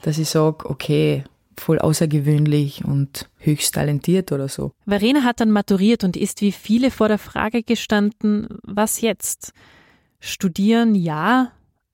dass 0.01 0.17
ich 0.17 0.29
sage, 0.29 0.69
okay, 0.69 1.23
voll 1.61 1.79
außergewöhnlich 1.79 2.85
und 2.85 3.29
höchst 3.37 3.75
talentiert 3.75 4.31
oder 4.31 4.47
so. 4.47 4.71
Verena 4.87 5.23
hat 5.23 5.39
dann 5.39 5.51
maturiert 5.51 6.03
und 6.03 6.17
ist 6.17 6.41
wie 6.41 6.51
viele 6.51 6.91
vor 6.91 7.07
der 7.07 7.17
Frage 7.17 7.63
gestanden, 7.63 8.47
was 8.63 9.01
jetzt? 9.01 9.53
Studieren 10.19 10.95
ja, 10.95 11.51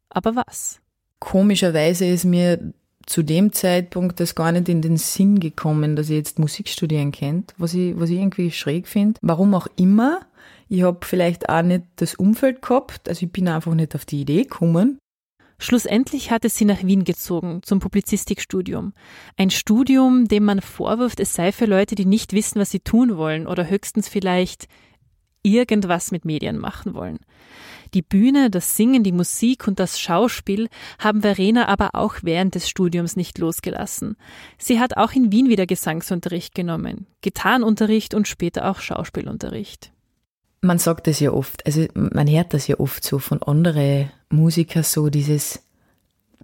aber 0.09 0.35
was? 0.35 0.79
Komischerweise 1.19 2.05
ist 2.05 2.25
mir 2.25 2.73
zu 3.05 3.23
dem 3.23 3.51
Zeitpunkt 3.51 4.19
das 4.19 4.35
gar 4.35 4.51
nicht 4.51 4.69
in 4.69 4.81
den 4.81 4.97
Sinn 4.97 5.39
gekommen, 5.39 5.95
dass 5.95 6.09
ich 6.09 6.15
jetzt 6.15 6.39
Musik 6.39 6.69
studieren 6.69 7.11
kennt, 7.11 7.53
was 7.57 7.73
ich, 7.73 7.99
was 7.99 8.09
ich 8.09 8.17
irgendwie 8.17 8.51
schräg 8.51 8.87
finde. 8.87 9.19
Warum 9.21 9.53
auch 9.53 9.67
immer. 9.75 10.21
Ich 10.69 10.83
habe 10.83 11.05
vielleicht 11.05 11.49
auch 11.49 11.61
nicht 11.61 11.83
das 11.97 12.15
Umfeld 12.15 12.61
gehabt, 12.61 13.09
also 13.09 13.25
ich 13.25 13.31
bin 13.31 13.49
einfach 13.49 13.73
nicht 13.73 13.93
auf 13.93 14.05
die 14.05 14.21
Idee 14.21 14.43
gekommen. 14.43 14.99
Schlussendlich 15.61 16.31
hat 16.31 16.43
es 16.43 16.55
sie 16.55 16.65
nach 16.65 16.81
Wien 16.83 17.03
gezogen, 17.03 17.61
zum 17.61 17.79
Publizistikstudium. 17.79 18.93
Ein 19.37 19.51
Studium, 19.51 20.27
dem 20.27 20.43
man 20.43 20.59
vorwirft, 20.59 21.19
es 21.19 21.35
sei 21.35 21.51
für 21.51 21.67
Leute, 21.67 21.93
die 21.93 22.07
nicht 22.07 22.33
wissen, 22.33 22.59
was 22.59 22.71
sie 22.71 22.79
tun 22.79 23.15
wollen 23.15 23.45
oder 23.45 23.69
höchstens 23.69 24.09
vielleicht 24.09 24.67
irgendwas 25.43 26.09
mit 26.09 26.25
Medien 26.25 26.57
machen 26.57 26.95
wollen. 26.95 27.19
Die 27.93 28.01
Bühne, 28.01 28.49
das 28.49 28.75
Singen, 28.75 29.03
die 29.03 29.11
Musik 29.11 29.67
und 29.67 29.79
das 29.79 29.99
Schauspiel 29.99 30.67
haben 30.97 31.21
Verena 31.21 31.67
aber 31.67 31.91
auch 31.93 32.15
während 32.23 32.55
des 32.55 32.67
Studiums 32.67 33.15
nicht 33.15 33.37
losgelassen. 33.37 34.17
Sie 34.57 34.79
hat 34.79 34.97
auch 34.97 35.11
in 35.11 35.31
Wien 35.31 35.47
wieder 35.47 35.67
Gesangsunterricht 35.67 36.55
genommen, 36.55 37.05
Gitarrenunterricht 37.21 38.15
und 38.15 38.27
später 38.27 38.67
auch 38.67 38.79
Schauspielunterricht. 38.79 39.91
Man 40.61 40.77
sagt 40.77 41.07
das 41.07 41.19
ja 41.19 41.31
oft, 41.31 41.65
also 41.65 41.87
man 41.93 42.29
hört 42.29 42.53
das 42.53 42.67
ja 42.67 42.79
oft 42.79 43.03
so 43.03 43.19
von 43.19 43.41
anderen 43.41 44.11
Musikern 44.29 44.83
so 44.83 45.09
dieses 45.09 45.59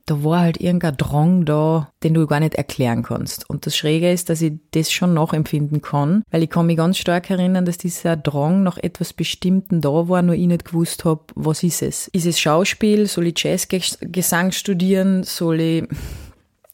da 0.08 0.24
war 0.24 0.40
halt 0.40 0.60
irgendein 0.62 0.96
Drang 0.96 1.46
da, 1.46 1.92
den 2.02 2.14
du 2.14 2.26
gar 2.28 2.40
nicht 2.40 2.56
erklären 2.56 3.04
kannst. 3.04 3.48
Und 3.50 3.66
das 3.66 3.76
Schräge 3.76 4.12
ist, 4.12 4.30
dass 4.30 4.42
ich 4.42 4.54
das 4.72 4.92
schon 4.92 5.14
nachempfinden 5.14 5.82
kann, 5.82 6.24
weil 6.32 6.44
ich 6.44 6.50
kann 6.50 6.66
mich 6.66 6.78
ganz 6.78 6.98
stark 6.98 7.30
erinnern, 7.30 7.66
dass 7.66 7.78
dieser 7.78 8.16
Drang 8.16 8.64
nach 8.64 8.78
etwas 8.78 9.12
Bestimmten 9.12 9.82
da 9.82 10.08
war, 10.08 10.22
nur 10.22 10.36
ich 10.36 10.48
nicht 10.48 10.66
gewusst 10.66 11.04
habe, 11.04 11.24
was 11.36 11.62
ist 11.62 11.82
es. 11.82 12.08
Ist 12.08 12.26
es 12.26 12.40
Schauspiel? 12.40 13.06
Soll 13.08 13.28
ich 13.28 13.44
Jazzgesang 13.44 14.54
studieren? 14.54 15.24
Soll 15.24 15.60
ich 15.60 15.88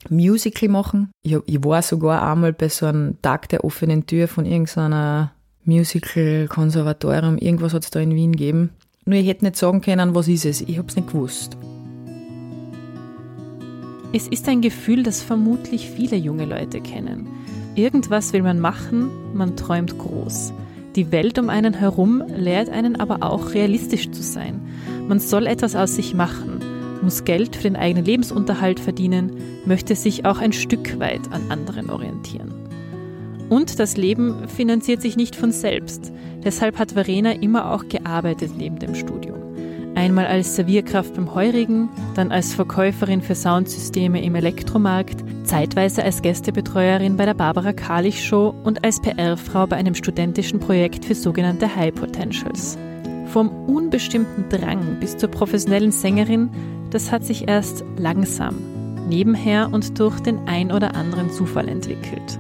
Musical 0.10 0.70
machen? 0.70 1.12
Ich, 1.24 1.36
ich 1.48 1.64
war 1.64 1.82
sogar 1.82 2.22
einmal 2.22 2.54
bei 2.54 2.70
so 2.70 2.86
einem 2.86 3.20
Tag 3.24 3.50
der 3.50 3.66
offenen 3.66 4.06
Tür 4.06 4.28
von 4.28 4.46
irgendeiner 4.46 5.34
Musical-Konservatorium, 5.66 7.38
irgendwas 7.38 7.74
hat 7.74 7.84
es 7.84 7.92
da 7.92 8.00
in 8.00 8.16
Wien 8.16 8.34
gegeben. 8.34 8.72
Nur 9.06 9.20
ich 9.20 9.28
hätte 9.28 9.46
nicht 9.46 9.56
sagen 9.56 9.82
können, 9.82 10.16
was 10.16 10.28
ist 10.28 10.46
es. 10.46 10.62
Ich 10.62 10.78
habe 10.78 10.88
es 10.88 10.96
nicht 10.96 11.10
gewusst. 11.10 11.58
Es 14.12 14.28
ist 14.28 14.48
ein 14.48 14.62
Gefühl, 14.62 15.04
das 15.04 15.24
vermutlich 15.24 15.90
viele 15.90 16.16
junge 16.16 16.46
Leute 16.46 16.82
kennen. 16.82 17.28
Irgendwas 17.76 18.32
will 18.34 18.44
man 18.44 18.60
machen, 18.60 19.10
man 19.34 19.56
träumt 19.56 19.98
groß. 19.98 20.54
Die 20.96 21.12
Welt 21.12 21.40
um 21.40 21.50
einen 21.50 21.74
herum 21.74 22.24
lehrt 22.28 22.70
einen 22.70 23.00
aber 23.00 23.24
auch 23.24 23.54
realistisch 23.54 24.12
zu 24.12 24.22
sein. 24.22 24.62
Man 25.08 25.20
soll 25.20 25.48
etwas 25.48 25.76
aus 25.76 25.96
sich 25.96 26.14
machen, 26.14 26.60
muss 27.02 27.24
Geld 27.24 27.56
für 27.56 27.64
den 27.64 27.76
eigenen 27.76 28.06
Lebensunterhalt 28.06 28.80
verdienen, 28.80 29.32
möchte 29.66 29.96
sich 29.96 30.26
auch 30.26 30.38
ein 30.38 30.54
Stück 30.54 31.00
weit 31.00 31.32
an 31.32 31.50
anderen 31.50 31.90
orientieren. 31.90 32.63
Und 33.54 33.78
das 33.78 33.98
Leben 33.98 34.48
finanziert 34.48 35.04
sich 35.04 35.16
nicht 35.16 35.36
von 35.36 35.52
selbst. 35.52 36.12
Deshalb 36.44 36.80
hat 36.80 36.94
Verena 36.94 37.34
immer 37.34 37.72
auch 37.72 37.88
gearbeitet 37.88 38.54
neben 38.58 38.80
dem 38.80 38.96
Studium. 38.96 39.38
Einmal 39.94 40.26
als 40.26 40.56
Servierkraft 40.56 41.14
beim 41.14 41.36
Heurigen, 41.36 41.90
dann 42.16 42.32
als 42.32 42.56
Verkäuferin 42.56 43.22
für 43.22 43.36
Soundsysteme 43.36 44.24
im 44.24 44.34
Elektromarkt, 44.34 45.24
zeitweise 45.44 46.04
als 46.04 46.24
Gästebetreuerin 46.24 47.16
bei 47.16 47.28
der 47.28 47.36
Barbara 47.36 47.74
Karlich 47.74 48.26
Show 48.26 48.56
und 48.64 48.84
als 48.84 49.00
PR-Frau 49.00 49.68
bei 49.68 49.76
einem 49.76 49.94
studentischen 49.94 50.60
Projekt 50.60 51.06
für 51.06 51.14
sogenannte 51.14 51.76
High 51.76 51.94
Potentials. 51.94 52.76
Vom 53.28 53.50
unbestimmten 53.68 54.50
Drang 54.50 54.98
bis 55.00 55.16
zur 55.16 55.30
professionellen 55.30 55.92
Sängerin, 55.92 56.50
das 56.90 57.12
hat 57.12 57.24
sich 57.24 57.48
erst 57.48 57.86
langsam, 57.98 58.56
nebenher 59.08 59.70
und 59.72 60.00
durch 60.00 60.20
den 60.22 60.40
ein 60.48 60.72
oder 60.72 60.96
anderen 60.96 61.30
Zufall 61.30 61.68
entwickelt. 61.68 62.40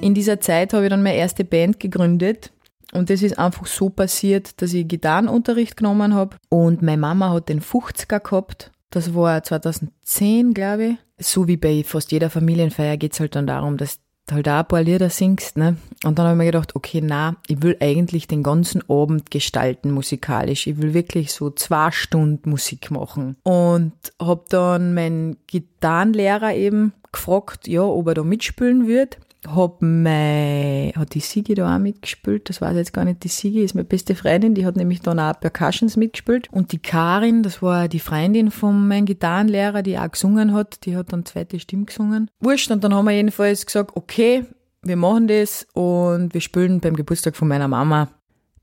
In 0.00 0.14
dieser 0.14 0.40
Zeit 0.40 0.72
habe 0.72 0.84
ich 0.84 0.90
dann 0.90 1.02
meine 1.02 1.16
erste 1.16 1.44
Band 1.44 1.80
gegründet, 1.80 2.52
und 2.92 3.10
das 3.10 3.22
ist 3.22 3.38
einfach 3.38 3.66
so 3.66 3.90
passiert, 3.90 4.62
dass 4.62 4.72
ich 4.72 4.86
Gitarrenunterricht 4.86 5.76
genommen 5.76 6.14
habe 6.14 6.36
und 6.48 6.82
meine 6.82 7.00
Mama 7.00 7.30
hat 7.30 7.48
den 7.48 7.60
50er 7.60 8.20
gehabt. 8.20 8.70
Das 8.90 9.14
war 9.14 9.42
2010, 9.42 10.54
glaube 10.54 10.84
ich. 10.84 10.96
So 11.18 11.48
wie 11.48 11.56
bei 11.56 11.82
fast 11.84 12.12
jeder 12.12 12.30
Familienfeier 12.30 12.96
geht 12.96 13.12
es 13.12 13.20
halt 13.20 13.34
dann 13.34 13.46
darum, 13.46 13.76
dass 13.76 13.98
du 14.26 14.34
halt 14.36 14.48
auch 14.48 14.60
ein 14.60 14.68
paar 14.68 14.82
Lieder 14.82 15.10
singst. 15.10 15.56
Ne? 15.56 15.76
Und 16.04 16.18
dann 16.18 16.26
habe 16.26 16.36
ich 16.36 16.38
mir 16.38 16.52
gedacht, 16.52 16.76
okay, 16.76 17.00
na, 17.02 17.36
ich 17.48 17.60
will 17.62 17.76
eigentlich 17.80 18.28
den 18.28 18.42
ganzen 18.42 18.88
Abend 18.88 19.30
gestalten 19.30 19.90
musikalisch. 19.90 20.66
Ich 20.66 20.80
will 20.80 20.94
wirklich 20.94 21.32
so 21.32 21.50
zwei 21.50 21.90
Stunden 21.90 22.50
Musik 22.50 22.90
machen. 22.90 23.36
Und 23.42 23.92
habe 24.20 24.44
dann 24.48 24.94
meinen 24.94 25.36
Gitarrenlehrer 25.46 26.54
eben 26.54 26.92
gefragt, 27.16 27.66
ja, 27.68 27.82
ob 27.82 28.06
er 28.08 28.14
da 28.14 28.22
mitspielen 28.22 28.86
wird 28.86 29.18
hab 29.46 29.82
mei, 29.82 30.92
hat 30.96 31.14
die 31.14 31.20
Sigi 31.20 31.54
da 31.54 31.74
auch 31.74 31.78
mitgespielt, 31.78 32.48
das 32.48 32.60
weiß 32.60 32.76
jetzt 32.76 32.92
gar 32.92 33.04
nicht, 33.04 33.22
die 33.24 33.28
Sigi 33.28 33.62
ist 33.62 33.74
meine 33.74 33.84
beste 33.84 34.14
Freundin, 34.14 34.54
die 34.54 34.66
hat 34.66 34.76
nämlich 34.76 35.00
dann 35.00 35.20
auch 35.20 35.38
Percussions 35.38 35.96
mitgespielt 35.96 36.48
und 36.52 36.72
die 36.72 36.78
Karin, 36.78 37.42
das 37.42 37.62
war 37.62 37.88
die 37.88 38.00
Freundin 38.00 38.50
von 38.50 38.88
meinem 38.88 39.06
Gitarrenlehrer, 39.06 39.82
die 39.82 39.98
auch 39.98 40.10
gesungen 40.10 40.52
hat, 40.52 40.84
die 40.84 40.96
hat 40.96 41.12
dann 41.12 41.24
zweite 41.24 41.60
Stimme 41.60 41.84
gesungen. 41.84 42.30
Wurscht, 42.40 42.70
und 42.70 42.82
dann 42.82 42.94
haben 42.94 43.04
wir 43.04 43.12
jedenfalls 43.12 43.66
gesagt, 43.66 43.92
okay, 43.94 44.44
wir 44.82 44.96
machen 44.96 45.28
das 45.28 45.66
und 45.74 46.32
wir 46.34 46.40
spielen 46.40 46.80
beim 46.80 46.96
Geburtstag 46.96 47.36
von 47.36 47.48
meiner 47.48 47.68
Mama. 47.68 48.08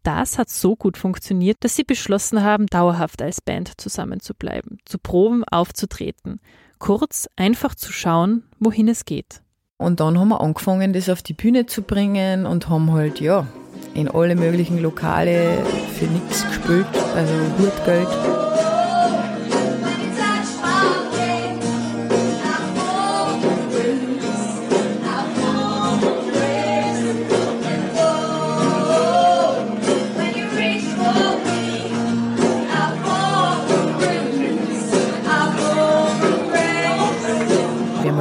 Das 0.04 0.38
hat 0.38 0.50
so 0.50 0.76
gut 0.76 0.98
funktioniert, 0.98 1.58
dass 1.62 1.78
sie 1.78 1.84
beschlossen 1.84 2.44
haben, 2.44 2.66
dauerhaft 2.68 3.22
als 3.22 3.40
Band 3.40 3.80
zusammenzubleiben, 3.80 4.80
zu 4.86 4.98
proben, 5.00 5.46
aufzutreten. 5.46 6.42
Kurz, 6.84 7.30
einfach 7.38 7.76
zu 7.76 7.94
schauen, 7.94 8.44
wohin 8.60 8.90
es 8.90 9.06
geht. 9.06 9.42
Und 9.78 10.02
dann 10.02 10.20
haben 10.20 10.28
wir 10.28 10.42
angefangen, 10.42 10.92
das 10.92 11.08
auf 11.08 11.22
die 11.22 11.32
Bühne 11.32 11.66
zu 11.66 11.82
bringen 11.82 12.46
und 12.46 12.68
haben 12.68 12.92
halt, 12.92 13.22
ja, 13.22 13.48
in 13.94 14.10
alle 14.10 14.36
möglichen 14.36 14.82
Lokale 14.82 15.64
für 15.98 16.08
nichts 16.08 16.46
gespielt, 16.46 16.86
also 17.16 17.34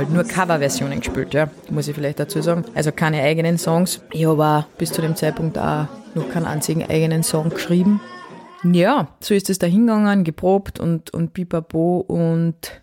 Hutgeld. 0.02 0.10
nur 0.10 0.24
Coverversionen 0.24 1.00
gespielt, 1.00 1.34
ja, 1.34 1.50
muss 1.70 1.88
ich 1.88 1.94
vielleicht 1.94 2.20
dazu 2.20 2.42
sagen. 2.42 2.64
Also 2.74 2.92
keine 2.92 3.22
eigenen 3.22 3.58
Songs. 3.58 4.00
Ich 4.12 4.26
habe 4.26 4.44
auch 4.44 4.64
bis 4.78 4.92
zu 4.92 5.00
dem 5.02 5.16
Zeitpunkt 5.16 5.58
auch 5.58 5.86
noch 6.14 6.28
keinen 6.30 6.46
einzigen 6.46 6.84
eigenen 6.84 7.22
Song 7.22 7.50
geschrieben. 7.50 8.00
Ja, 8.64 9.08
so 9.20 9.34
ist 9.34 9.50
es 9.50 9.58
da 9.58 9.66
hingegangen, 9.66 10.24
geprobt 10.24 10.78
und, 10.78 11.12
und 11.12 11.32
pipapo 11.32 11.98
und 12.06 12.82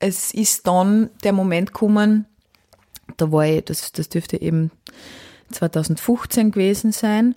es 0.00 0.32
ist 0.32 0.66
dann 0.66 1.10
der 1.24 1.32
Moment 1.32 1.72
gekommen, 1.72 2.26
da 3.16 3.30
war 3.32 3.46
ich, 3.46 3.64
das, 3.64 3.92
das 3.92 4.08
dürfte 4.08 4.40
eben 4.40 4.70
2015 5.52 6.50
gewesen 6.50 6.92
sein, 6.92 7.34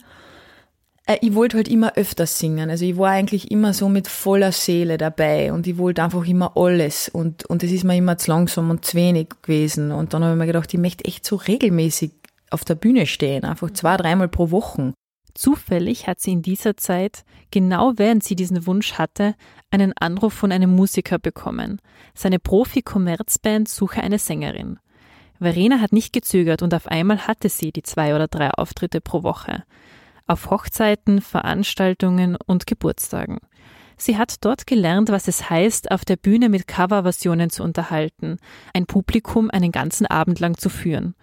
ich 1.22 1.34
wollte 1.34 1.58
halt 1.58 1.68
immer 1.68 1.96
öfters 1.96 2.38
singen. 2.38 2.70
Also 2.70 2.86
ich 2.86 2.98
war 2.98 3.12
eigentlich 3.12 3.52
immer 3.52 3.74
so 3.74 3.90
mit 3.90 4.08
voller 4.08 4.52
Seele 4.52 4.98
dabei 4.98 5.52
und 5.52 5.68
ich 5.68 5.78
wollte 5.78 6.04
einfach 6.04 6.26
immer 6.26 6.56
alles 6.56 7.10
und, 7.10 7.46
und 7.46 7.64
es 7.64 7.72
ist 7.72 7.84
mir 7.84 7.98
immer 7.98 8.18
zu 8.18 8.32
langsam 8.32 8.70
und 8.70 8.86
zu 8.86 8.96
wenig 8.96 9.30
gewesen. 9.42 9.92
Und 9.92 10.14
dann 10.14 10.24
habe 10.24 10.34
ich 10.34 10.40
mir 10.40 10.48
gedacht, 10.48 10.74
ich 10.74 10.80
möchte 10.80 11.06
echt 11.06 11.26
so 11.26 11.36
regelmäßig 11.36 12.12
auf 12.52 12.66
der 12.66 12.76
Bühne 12.76 13.08
stehen, 13.08 13.46
einfach 13.46 13.72
zwei, 13.72 13.98
dreimal 13.98 14.28
pro 14.28 14.52
Woche. 14.52 14.94
Zufällig 15.34 16.08
hat 16.08 16.20
sie 16.20 16.34
in 16.34 16.42
dieser 16.42 16.76
Zeit, 16.76 17.24
genau 17.52 17.94
während 17.96 18.24
sie 18.24 18.36
diesen 18.36 18.66
Wunsch 18.68 18.94
hatte, 18.94 19.36
einen 19.70 19.94
Anruf 19.98 20.34
von 20.34 20.52
einem 20.52 20.76
Musiker 20.76 21.20
bekommen. 21.20 21.80
Seine 22.14 22.40
Profi-Commerzband 22.40 23.70
suche 23.70 24.02
eine 24.02 24.20
Sängerin. 24.20 24.78
Verena 25.40 25.80
hat 25.80 25.94
nicht 25.94 26.14
gezögert 26.14 26.62
und 26.62 26.74
auf 26.74 26.88
einmal 26.88 27.28
hatte 27.28 27.50
sie 27.50 27.72
die 27.72 27.82
zwei 27.82 28.14
oder 28.14 28.28
drei 28.28 28.52
Auftritte 28.52 29.02
pro 29.02 29.24
Woche 29.24 29.64
auf 30.28 30.50
Hochzeiten, 30.50 31.22
Veranstaltungen 31.22 32.38
und 32.46 32.68
Geburtstagen. 32.68 33.40
Sie 33.98 34.18
hat 34.18 34.44
dort 34.44 34.66
gelernt, 34.66 35.10
was 35.10 35.28
es 35.28 35.50
heißt, 35.50 35.92
auf 35.92 36.06
der 36.06 36.16
Bühne 36.16 36.50
mit 36.50 36.68
Coverversionen 36.68 37.52
zu 37.52 37.62
unterhalten, 37.64 38.38
ein 38.74 38.88
Publikum 38.88 39.52
einen 39.52 39.72
ganzen 39.72 40.08
Abend 40.08 40.40
lang 40.40 40.58
zu 40.58 40.70
führen. 40.70 41.14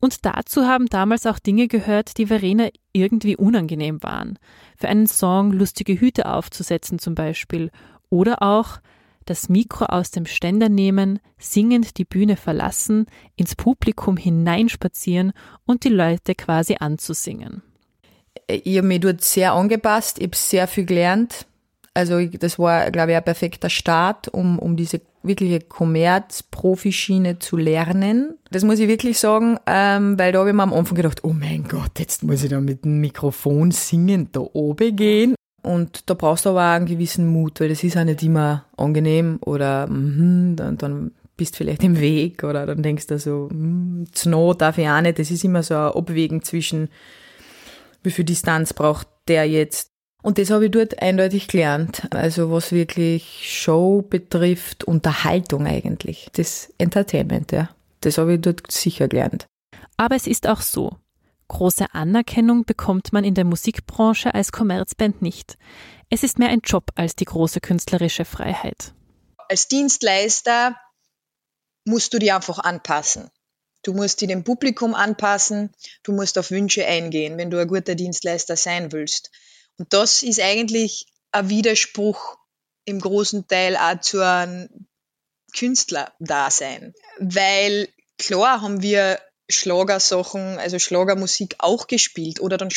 Und 0.00 0.24
dazu 0.24 0.64
haben 0.64 0.86
damals 0.86 1.26
auch 1.26 1.38
Dinge 1.38 1.68
gehört, 1.68 2.18
die 2.18 2.26
Verena 2.26 2.68
irgendwie 2.92 3.36
unangenehm 3.36 4.02
waren. 4.02 4.38
Für 4.76 4.88
einen 4.88 5.06
Song 5.06 5.52
lustige 5.52 6.00
Hüte 6.00 6.26
aufzusetzen 6.26 6.98
zum 6.98 7.14
Beispiel 7.14 7.70
Oder 8.08 8.42
auch 8.42 8.78
das 9.26 9.48
Mikro 9.48 9.86
aus 9.86 10.10
dem 10.10 10.24
Ständer 10.24 10.68
nehmen, 10.68 11.18
singend 11.36 11.98
die 11.98 12.04
Bühne 12.04 12.36
verlassen, 12.36 13.06
ins 13.34 13.56
Publikum 13.56 14.16
hineinspazieren 14.16 15.32
und 15.64 15.84
die 15.84 15.90
Leute 15.90 16.34
quasi 16.34 16.76
anzusingen. 16.78 17.62
Ich 18.46 18.76
habe 18.76 18.86
mich 18.86 19.00
dort 19.00 19.22
sehr 19.22 19.52
angepasst, 19.52 20.18
ich 20.18 20.26
habe 20.26 20.36
sehr 20.36 20.66
viel 20.68 20.84
gelernt. 20.84 21.46
Also 21.94 22.24
das 22.24 22.58
war, 22.58 22.90
glaube 22.90 23.12
ich, 23.12 23.16
ein 23.16 23.24
perfekter 23.24 23.70
Start, 23.70 24.28
um, 24.28 24.58
um 24.58 24.76
diese 24.76 25.00
wirkliche 25.22 25.60
Kommerz-Profi-Schiene 25.60 27.38
zu 27.38 27.56
lernen. 27.56 28.34
Das 28.50 28.64
muss 28.64 28.78
ich 28.78 28.88
wirklich 28.88 29.18
sagen, 29.18 29.58
ähm, 29.66 30.18
weil 30.18 30.32
da 30.32 30.40
habe 30.40 30.50
ich 30.50 30.54
mir 30.54 30.62
am 30.62 30.74
Anfang 30.74 30.96
gedacht, 30.96 31.24
oh 31.24 31.32
mein 31.32 31.64
Gott, 31.64 31.98
jetzt 31.98 32.22
muss 32.22 32.44
ich 32.44 32.50
da 32.50 32.60
mit 32.60 32.84
dem 32.84 33.00
Mikrofon 33.00 33.70
singend 33.70 34.36
da 34.36 34.40
oben 34.40 34.94
gehen. 34.94 35.34
Und 35.62 36.08
da 36.08 36.14
brauchst 36.14 36.44
du 36.44 36.50
aber 36.50 36.60
auch 36.60 36.76
einen 36.76 36.86
gewissen 36.86 37.26
Mut, 37.26 37.60
weil 37.60 37.68
das 37.68 37.82
ist 37.82 37.96
auch 37.96 38.04
nicht 38.04 38.22
immer 38.22 38.66
angenehm 38.76 39.38
oder 39.40 39.88
mm, 39.88 40.54
dann, 40.54 40.78
dann 40.78 41.10
bist 41.36 41.54
du 41.54 41.58
vielleicht 41.58 41.82
im 41.82 41.98
Weg 41.98 42.44
oder 42.44 42.66
dann 42.66 42.82
denkst 42.82 43.08
du 43.08 43.18
so, 43.18 43.48
zu 44.12 44.28
nah 44.30 44.54
darf 44.54 44.78
ich 44.78 44.88
auch 44.88 45.00
nicht. 45.00 45.18
Das 45.18 45.30
ist 45.30 45.44
immer 45.44 45.62
so 45.62 45.74
ein 45.74 45.92
Abwägen 45.92 46.42
zwischen, 46.42 46.88
wie 48.06 48.10
viel 48.10 48.24
Distanz 48.24 48.72
braucht 48.72 49.08
der 49.28 49.44
jetzt. 49.44 49.90
Und 50.22 50.38
das 50.38 50.50
habe 50.50 50.66
ich 50.66 50.70
dort 50.70 51.02
eindeutig 51.02 51.48
gelernt. 51.48 52.08
Also 52.10 52.50
was 52.50 52.72
wirklich 52.72 53.42
Show 53.42 54.02
betrifft, 54.02 54.84
Unterhaltung 54.84 55.66
eigentlich. 55.66 56.28
Das 56.32 56.72
Entertainment, 56.78 57.52
ja. 57.52 57.68
Das 58.00 58.18
habe 58.18 58.34
ich 58.34 58.40
dort 58.40 58.70
sicher 58.70 59.08
gelernt. 59.08 59.46
Aber 59.96 60.16
es 60.16 60.26
ist 60.26 60.46
auch 60.46 60.60
so. 60.60 60.96
Große 61.48 61.86
Anerkennung 61.92 62.64
bekommt 62.64 63.12
man 63.12 63.24
in 63.24 63.34
der 63.34 63.44
Musikbranche 63.44 64.34
als 64.34 64.50
Kommerzband 64.50 65.22
nicht. 65.22 65.58
Es 66.10 66.22
ist 66.22 66.38
mehr 66.38 66.48
ein 66.48 66.60
Job 66.64 66.90
als 66.94 67.14
die 67.16 67.24
große 67.24 67.60
künstlerische 67.60 68.24
Freiheit. 68.24 68.92
Als 69.48 69.68
Dienstleister 69.68 70.76
musst 71.84 72.12
du 72.14 72.18
dich 72.18 72.32
einfach 72.32 72.58
anpassen. 72.58 73.30
Du 73.86 73.94
musst 73.94 74.20
dich 74.20 74.26
dem 74.26 74.42
Publikum 74.42 74.96
anpassen, 74.96 75.72
du 76.02 76.10
musst 76.10 76.38
auf 76.38 76.50
Wünsche 76.50 76.84
eingehen, 76.84 77.38
wenn 77.38 77.52
du 77.52 77.60
ein 77.60 77.68
guter 77.68 77.94
Dienstleister 77.94 78.56
sein 78.56 78.90
willst. 78.90 79.30
Und 79.78 79.92
das 79.92 80.24
ist 80.24 80.40
eigentlich 80.40 81.06
ein 81.30 81.48
Widerspruch 81.50 82.36
im 82.84 83.00
großen 83.00 83.46
Teil 83.46 83.76
auch 83.76 84.00
zu 84.00 84.20
einem 84.24 84.88
Künstler-Dasein. 85.56 86.94
Weil 87.20 87.88
klar 88.18 88.60
haben 88.60 88.82
wir 88.82 89.20
Schlagersachen, 89.48 90.58
also 90.58 90.80
Schlagermusik 90.80 91.54
auch 91.58 91.86
gespielt 91.86 92.40
oder 92.40 92.56
dann 92.56 92.70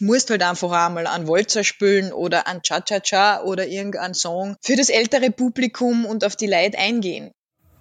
musst 0.00 0.28
halt 0.28 0.42
einfach 0.42 0.70
einmal 0.70 1.06
an 1.06 1.28
Walzer 1.28 1.64
spielen 1.64 2.12
oder 2.12 2.46
an 2.46 2.60
Cha-Cha-Cha 2.60 3.42
oder 3.44 3.66
irgendeinen 3.68 4.12
Song 4.12 4.56
für 4.60 4.76
das 4.76 4.90
ältere 4.90 5.30
Publikum 5.30 6.04
und 6.04 6.26
auf 6.26 6.36
die 6.36 6.46
Leute 6.46 6.76
eingehen. 6.76 7.32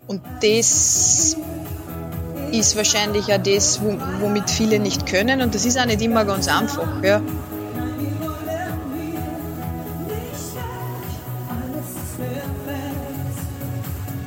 Und 0.08 0.24
das 0.42 1.36
ist 2.52 2.76
wahrscheinlich 2.76 3.28
ja 3.28 3.38
das, 3.38 3.82
womit 3.82 4.50
viele 4.50 4.80
nicht 4.80 5.06
können 5.06 5.42
und 5.42 5.56
das 5.56 5.66
ist 5.66 5.78
auch 5.80 5.86
nicht 5.86 6.02
immer 6.02 6.26
ganz 6.26 6.48
einfach. 6.48 7.04
Ja. 7.04 7.22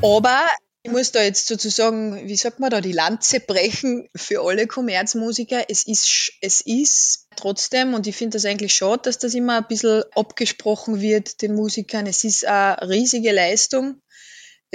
Aber 0.02 0.40
ich 0.82 0.92
muss 0.92 1.12
da 1.12 1.22
jetzt 1.22 1.46
sozusagen, 1.46 2.28
wie 2.28 2.36
sagt 2.36 2.60
man 2.60 2.68
da, 2.68 2.82
die 2.82 2.92
Lanze 2.92 3.40
brechen 3.40 4.06
für 4.14 4.42
alle 4.46 4.66
Kommerzmusiker. 4.66 5.64
Es 5.70 5.84
ist, 5.84 6.32
es 6.42 6.60
ist 6.60 7.26
trotzdem, 7.36 7.94
und 7.94 8.06
ich 8.06 8.14
finde 8.14 8.36
das 8.36 8.44
eigentlich 8.44 8.74
schade, 8.74 9.00
dass 9.04 9.16
das 9.16 9.32
immer 9.32 9.56
ein 9.56 9.66
bisschen 9.66 10.02
abgesprochen 10.14 11.00
wird, 11.00 11.40
den 11.40 11.54
Musikern. 11.54 12.06
Es 12.06 12.22
ist 12.22 12.46
eine 12.46 12.86
riesige 12.86 13.32
Leistung. 13.32 14.02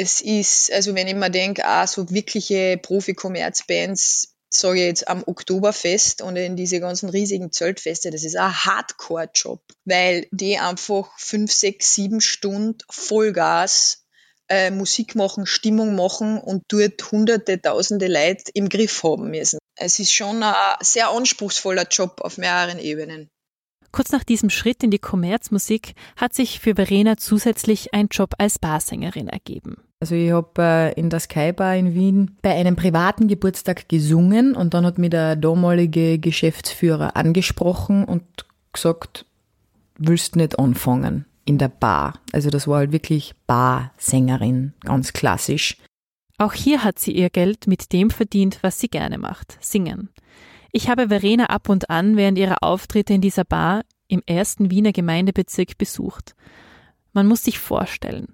Es 0.02 0.22
ist, 0.22 0.72
also 0.72 0.96
wenn 0.96 1.10
ich 1.10 1.16
mir 1.16 1.30
denke, 1.30 1.68
auch 1.68 1.86
so 1.86 2.10
wirkliche 2.10 2.80
Profi-Kommerzbands, 2.82 4.34
sage 4.50 4.80
ich 4.80 4.86
jetzt 4.86 5.10
am 5.10 5.26
Oktoberfest 5.26 6.22
und 6.22 6.38
in 6.38 6.56
diese 6.56 6.80
ganzen 6.80 7.10
riesigen 7.10 7.52
Zeltfeste, 7.52 8.10
das 8.10 8.24
ist 8.24 8.38
ein 8.38 8.64
Hardcore-Job, 8.64 9.62
weil 9.84 10.26
die 10.32 10.58
einfach 10.58 11.10
fünf, 11.18 11.52
sechs, 11.52 11.96
sieben 11.96 12.22
Stunden 12.22 12.78
Vollgas 12.90 14.06
äh, 14.48 14.72
Musik 14.72 15.16
machen, 15.16 15.46
Stimmung 15.46 15.98
machen 15.98 16.38
und 16.40 16.64
dort 16.70 17.12
hunderte, 17.12 17.62
tausende 17.62 18.08
Leute 18.08 18.52
im 18.54 18.70
Griff 18.70 19.04
haben 19.04 19.30
müssen. 19.30 19.60
Es 19.76 20.00
ist 20.00 20.14
schon 20.14 20.42
ein 20.42 20.56
sehr 20.80 21.10
anspruchsvoller 21.10 21.90
Job 21.90 22.22
auf 22.22 22.38
mehreren 22.38 22.80
Ebenen. 22.80 23.28
Kurz 23.92 24.14
nach 24.14 24.24
diesem 24.24 24.50
Schritt 24.50 24.82
in 24.82 24.92
die 24.92 25.00
Kommerzmusik 25.00 25.94
hat 26.16 26.34
sich 26.34 26.62
für 26.62 26.76
Verena 26.76 27.18
zusätzlich 27.18 27.94
ein 27.94 28.08
Job 28.08 28.36
als 28.38 28.60
Barsängerin 28.60 29.28
ergeben. 29.28 29.84
Also 30.02 30.16
ich 30.16 30.32
habe 30.32 30.62
äh, 30.62 30.94
in 30.94 31.10
der 31.10 31.20
Skybar 31.20 31.76
in 31.76 31.94
Wien 31.94 32.38
bei 32.42 32.56
einem 32.56 32.76
privaten 32.76 33.28
Geburtstag 33.28 33.90
gesungen 33.90 34.56
und 34.56 34.74
dann 34.74 34.86
hat 34.86 34.98
mir 34.98 35.10
der 35.10 35.36
damalige 35.36 36.20
Geschäftsführer 36.20 37.18
angesprochen 37.18 38.06
und 38.06 38.24
gesagt, 38.72 39.26
willst 39.98 40.36
nicht 40.36 40.58
anfangen? 40.58 41.26
in 41.50 41.58
der 41.58 41.68
Bar. 41.68 42.14
Also 42.32 42.52
das 42.52 42.68
war 42.68 42.78
halt 42.78 42.92
wirklich 42.92 43.34
Barsängerin, 43.48 44.74
ganz 44.82 45.14
klassisch. 45.14 45.78
Auch 46.38 46.54
hier 46.54 46.84
hat 46.84 47.00
sie 47.00 47.12
ihr 47.12 47.32
Geld 47.32 47.66
mit 47.66 47.92
dem 47.92 48.12
verdient, 48.12 48.60
was 48.62 48.80
sie 48.80 48.88
gerne 48.88 49.18
macht, 49.18 49.58
singen. 49.60 50.10
Ich 50.72 50.90
habe 50.90 51.10
Verena 51.10 51.48
ab 51.48 51.68
und 51.68 51.90
an 51.90 52.16
während 52.16 52.38
ihrer 52.38 52.62
Auftritte 52.62 53.14
in 53.14 53.22
dieser 53.22 53.46
Bar 53.46 53.82
im 54.08 54.22
ersten 54.28 54.70
Wiener 54.70 54.92
Gemeindebezirk 54.92 55.80
besucht. 55.80 56.36
Man 57.14 57.26
muss 57.26 57.44
sich 57.44 57.58
vorstellen, 57.58 58.28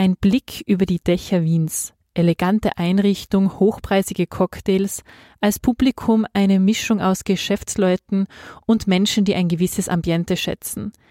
ein 0.00 0.16
Blick 0.16 0.64
über 0.66 0.86
die 0.86 0.98
Dächer 0.98 1.42
Wiens, 1.42 1.92
elegante 2.14 2.78
Einrichtung, 2.78 3.60
hochpreisige 3.60 4.26
Cocktails, 4.26 5.04
als 5.42 5.58
Publikum 5.58 6.24
eine 6.32 6.58
Mischung 6.58 7.02
aus 7.02 7.22
Geschäftsleuten 7.22 8.26
und 8.64 8.86
Menschen, 8.86 9.26
die 9.26 9.34
ein 9.34 9.48
gewisses 9.48 9.90
Ambiente 9.90 10.38
schätzen– 10.38 10.92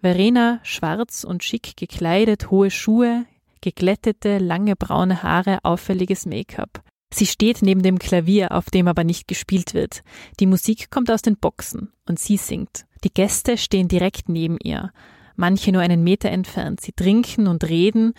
Verena, 0.00 0.60
schwarz 0.62 1.24
und 1.24 1.42
schick 1.42 1.76
gekleidet, 1.76 2.52
hohe 2.52 2.70
Schuhe, 2.70 3.26
geglättete, 3.60 4.38
lange 4.38 4.76
braune 4.76 5.24
Haare, 5.24 5.58
auffälliges 5.64 6.24
Make-up. 6.24 6.84
Sie 7.12 7.26
steht 7.26 7.62
neben 7.62 7.82
dem 7.82 7.98
Klavier, 7.98 8.52
auf 8.52 8.66
dem 8.70 8.86
aber 8.86 9.02
nicht 9.02 9.26
gespielt 9.26 9.74
wird. 9.74 10.04
Die 10.38 10.46
Musik 10.46 10.92
kommt 10.92 11.10
aus 11.10 11.22
den 11.22 11.36
Boxen 11.36 11.92
und 12.06 12.20
sie 12.20 12.36
singt. 12.36 12.84
Die 13.02 13.12
Gäste 13.12 13.58
stehen 13.58 13.88
direkt 13.88 14.28
neben 14.28 14.58
ihr, 14.62 14.92
manche 15.38 15.72
nur 15.72 15.82
einen 15.82 16.04
Meter 16.04 16.30
entfernt. 16.30 16.80
Sie 16.80 16.92
trinken 16.92 17.46
und 17.46 17.64
reden 17.64 18.14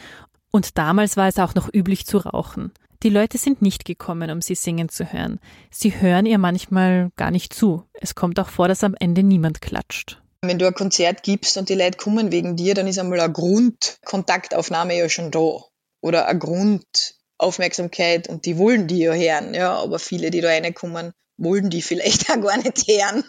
und 0.51 0.77
damals 0.77 1.17
war 1.17 1.27
es 1.27 1.37
auch 1.37 1.55
noch 1.55 1.69
üblich 1.73 2.05
zu 2.05 2.17
rauchen. 2.17 2.71
Die 3.03 3.09
Leute 3.09 3.37
sind 3.37 3.61
nicht 3.61 3.85
gekommen, 3.85 4.29
um 4.29 4.41
sie 4.41 4.55
singen 4.55 4.89
zu 4.89 5.13
hören. 5.13 5.39
Sie 5.71 6.01
hören 6.01 6.25
ihr 6.25 6.37
manchmal 6.37 7.11
gar 7.15 7.31
nicht 7.31 7.53
zu. 7.53 7.85
Es 7.93 8.13
kommt 8.13 8.39
auch 8.39 8.49
vor, 8.49 8.67
dass 8.67 8.83
am 8.83 8.95
Ende 8.99 9.23
niemand 9.23 9.61
klatscht. 9.61 10.21
Wenn 10.41 10.59
du 10.59 10.67
ein 10.67 10.73
Konzert 10.73 11.23
gibst 11.23 11.57
und 11.57 11.69
die 11.69 11.75
Leute 11.75 11.97
kommen 11.97 12.31
wegen 12.31 12.57
dir, 12.57 12.73
dann 12.73 12.87
ist 12.87 12.99
einmal 12.99 13.19
eine 13.19 13.31
Grundkontaktaufnahme 13.31 14.97
ja 14.97 15.07
schon 15.07 15.31
da. 15.31 15.63
Oder 16.01 16.27
eine 16.27 16.39
Grundaufmerksamkeit 16.39 18.27
und 18.27 18.45
die 18.45 18.57
wollen 18.57 18.87
die 18.87 18.99
ja 18.99 19.13
hören. 19.13 19.53
Ja, 19.53 19.73
aber 19.75 19.99
viele, 19.99 20.29
die 20.29 20.41
da 20.41 20.49
reinkommen, 20.49 21.11
wollen 21.37 21.69
die 21.69 21.81
vielleicht 21.81 22.29
auch 22.31 22.41
gar 22.41 22.57
nicht 22.57 22.85
hören. 22.87 23.23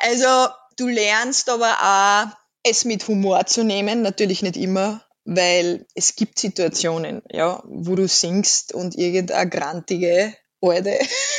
also 0.00 0.48
du 0.80 0.88
lernst 0.88 1.48
aber 1.50 1.76
auch, 1.80 2.36
es 2.62 2.84
mit 2.84 3.06
Humor 3.08 3.46
zu 3.46 3.64
nehmen, 3.64 4.02
natürlich 4.02 4.42
nicht 4.42 4.56
immer, 4.56 5.04
weil 5.24 5.86
es 5.94 6.16
gibt 6.16 6.38
Situationen, 6.38 7.22
ja, 7.30 7.62
wo 7.66 7.94
du 7.94 8.08
singst 8.08 8.74
und 8.74 8.96
irgendeine 8.96 9.48
grantige 9.48 10.34
Alte 10.60 10.98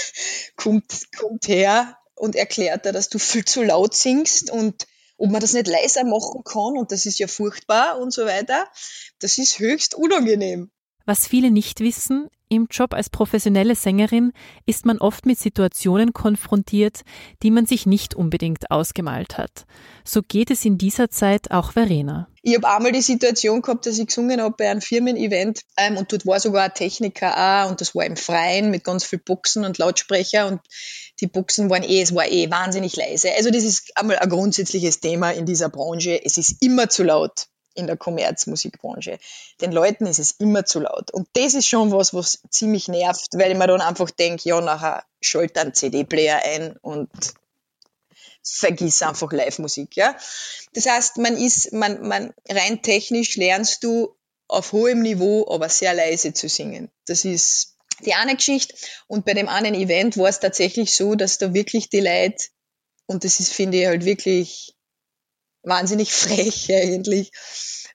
kommt, 0.56 1.08
kommt 1.18 1.48
her 1.48 1.98
und 2.16 2.36
erklärt 2.36 2.86
er, 2.86 2.92
dass 2.92 3.10
du 3.10 3.20
viel 3.20 3.46
zu 3.46 3.64
laut 3.64 3.96
singst 3.96 4.50
und 4.52 4.88
ob 5.18 5.30
man 5.30 5.42
das 5.42 5.54
nicht 5.54 5.68
leiser 5.68 6.04
machen 6.04 6.44
kann 6.44 6.78
und 6.78 6.92
das 6.92 7.06
ist 7.06 7.20
ja 7.20 7.28
furchtbar 7.28 8.00
und 8.00 8.12
so 8.12 8.26
weiter. 8.26 8.68
Das 9.20 9.38
ist 9.38 9.60
höchst 9.60 9.94
unangenehm. 9.94 10.72
Was 11.06 11.28
viele 11.28 11.52
nicht 11.52 11.80
wissen, 11.80 12.30
im 12.52 12.68
Job 12.70 12.94
als 12.94 13.10
professionelle 13.10 13.76
Sängerin 13.76 14.34
ist 14.66 14.86
man 14.86 14.98
oft 14.98 15.26
mit 15.26 15.40
Situationen 15.40 16.12
konfrontiert, 16.12 17.02
die 17.44 17.50
man 17.50 17.66
sich 17.66 17.86
nicht 17.86 18.14
unbedingt 18.14 18.70
ausgemalt 18.70 19.38
hat. 19.38 19.66
So 20.04 20.22
geht 20.22 20.52
es 20.52 20.66
in 20.66 20.78
dieser 20.78 21.10
Zeit 21.10 21.50
auch 21.52 21.72
Verena. 21.72 22.28
Ich 22.42 22.56
habe 22.56 22.68
einmal 22.68 22.92
die 22.92 23.02
Situation 23.02 23.62
gehabt, 23.62 23.86
dass 23.86 23.98
ich 24.00 24.08
gesungen 24.08 24.42
habe 24.42 24.56
bei 24.58 24.70
einem 24.70 24.82
Firmen-Event 24.82 25.62
ähm, 25.78 25.96
und 25.96 26.12
dort 26.12 26.26
war 26.26 26.42
sogar 26.42 26.66
ein 26.66 26.74
Techniker 26.74 27.38
auch 27.38 27.70
und 27.70 27.80
das 27.80 27.96
war 27.96 28.04
im 28.04 28.18
Freien 28.18 28.70
mit 28.70 28.84
ganz 28.84 29.06
viel 29.06 29.20
Boxen 29.20 29.64
und 29.64 29.78
Lautsprecher 29.78 30.48
und 30.48 30.60
die 31.22 31.28
Boxen 31.28 31.70
waren 31.70 31.84
eh, 31.84 32.02
es 32.02 32.14
war 32.14 32.30
eh 32.30 32.52
wahnsinnig 32.52 32.98
leise. 32.98 33.30
Also 33.38 33.50
das 33.52 33.64
ist 33.64 33.92
einmal 33.96 34.18
ein 34.18 34.30
grundsätzliches 34.30 35.00
Thema 35.00 35.32
in 35.32 35.46
dieser 35.46 35.70
Branche. 35.70 36.20
Es 36.26 36.38
ist 36.38 36.62
immer 36.62 36.90
zu 36.90 37.04
laut 37.04 37.48
in 37.74 37.88
der 37.88 37.98
Kommerzmusikbranche. 37.98 39.20
Den 39.62 39.72
Leuten 39.72 40.06
ist 40.06 40.20
es 40.20 40.32
immer 40.32 40.66
zu 40.66 40.80
laut. 40.80 41.12
Und 41.12 41.28
das 41.34 41.54
ist 41.54 41.68
schon 41.68 41.92
was, 41.92 42.14
was 42.14 42.42
ziemlich 42.50 42.88
nervt, 42.88 43.30
weil 43.34 43.52
ich 43.52 43.58
mir 43.58 43.68
dann 43.68 43.82
einfach 43.82 44.12
denke, 44.12 44.50
ja, 44.50 44.62
nachher 44.62 45.04
schalte 45.22 45.62
einen 45.62 45.74
CD-Player 45.74 46.42
ein 46.44 46.78
und 46.82 47.10
vergiss 48.44 49.02
einfach 49.02 49.32
Live-Musik, 49.32 49.96
ja. 49.96 50.16
Das 50.74 50.86
heißt, 50.88 51.18
man 51.18 51.38
ist, 51.38 51.74
man, 51.74 52.08
man, 52.08 52.34
rein 52.50 52.82
technisch 52.82 53.38
lernst 53.38 53.84
du 53.84 54.16
auf 54.48 54.72
hohem 54.72 55.02
Niveau, 55.02 55.48
aber 55.50 55.70
sehr 55.70 55.94
leise 55.94 56.34
zu 56.34 56.50
singen. 56.50 56.90
Das 57.06 57.24
ist 57.24 57.78
die 58.06 58.14
eine 58.14 58.36
Geschichte. 58.36 58.76
Und 59.08 59.26
bei 59.26 59.34
dem 59.34 59.48
einen 59.48 59.76
Event 59.76 60.18
war 60.18 60.28
es 60.28 60.40
tatsächlich 60.40 60.96
so, 60.96 61.16
dass 61.16 61.38
da 61.38 61.54
wirklich 61.54 61.90
die 61.90 62.00
Leute, 62.00 62.44
und 63.06 63.24
das 63.24 63.40
ist, 63.40 63.54
finde 63.54 63.80
ich, 63.80 63.88
halt 63.88 64.06
wirklich 64.06 64.76
wahnsinnig 65.64 66.14
frech 66.14 66.72
eigentlich, 66.74 67.32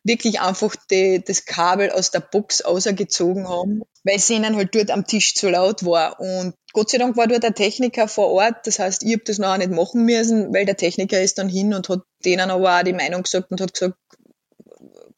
wirklich 0.05 0.41
einfach 0.41 0.77
die, 0.91 1.23
das 1.25 1.45
Kabel 1.45 1.91
aus 1.91 2.11
der 2.11 2.21
Box 2.21 2.63
ausgezogen 2.63 3.49
haben, 3.49 3.83
weil 4.05 4.17
es 4.17 4.31
ihnen 4.31 4.57
halt 4.57 4.75
dort 4.75 4.91
am 4.91 5.07
Tisch 5.07 5.35
zu 5.35 5.49
laut 5.49 5.85
war. 5.85 6.21
Und 6.21 6.55
Gott 6.73 6.91
sei 6.91 6.99
Dank 6.99 7.17
war 7.17 7.27
dort 7.27 7.43
der 7.43 7.55
Techniker 7.55 8.07
vor 8.07 8.29
Ort. 8.29 8.67
Das 8.67 8.79
heißt, 8.79 9.03
ich 9.03 9.13
habe 9.13 9.25
das 9.25 9.39
noch 9.39 9.57
nicht 9.57 9.71
machen 9.71 10.05
müssen, 10.05 10.55
weil 10.55 10.65
der 10.65 10.77
Techniker 10.77 11.21
ist 11.21 11.39
dann 11.39 11.49
hin 11.49 11.75
und 11.75 11.89
hat 11.89 12.03
denen 12.25 12.51
aber 12.51 12.79
auch 12.79 12.85
die 12.85 12.93
Meinung 12.93 13.25
gesagt 13.25 13.51
und 13.51 13.61
hat 13.61 13.73
gesagt, 13.73 13.97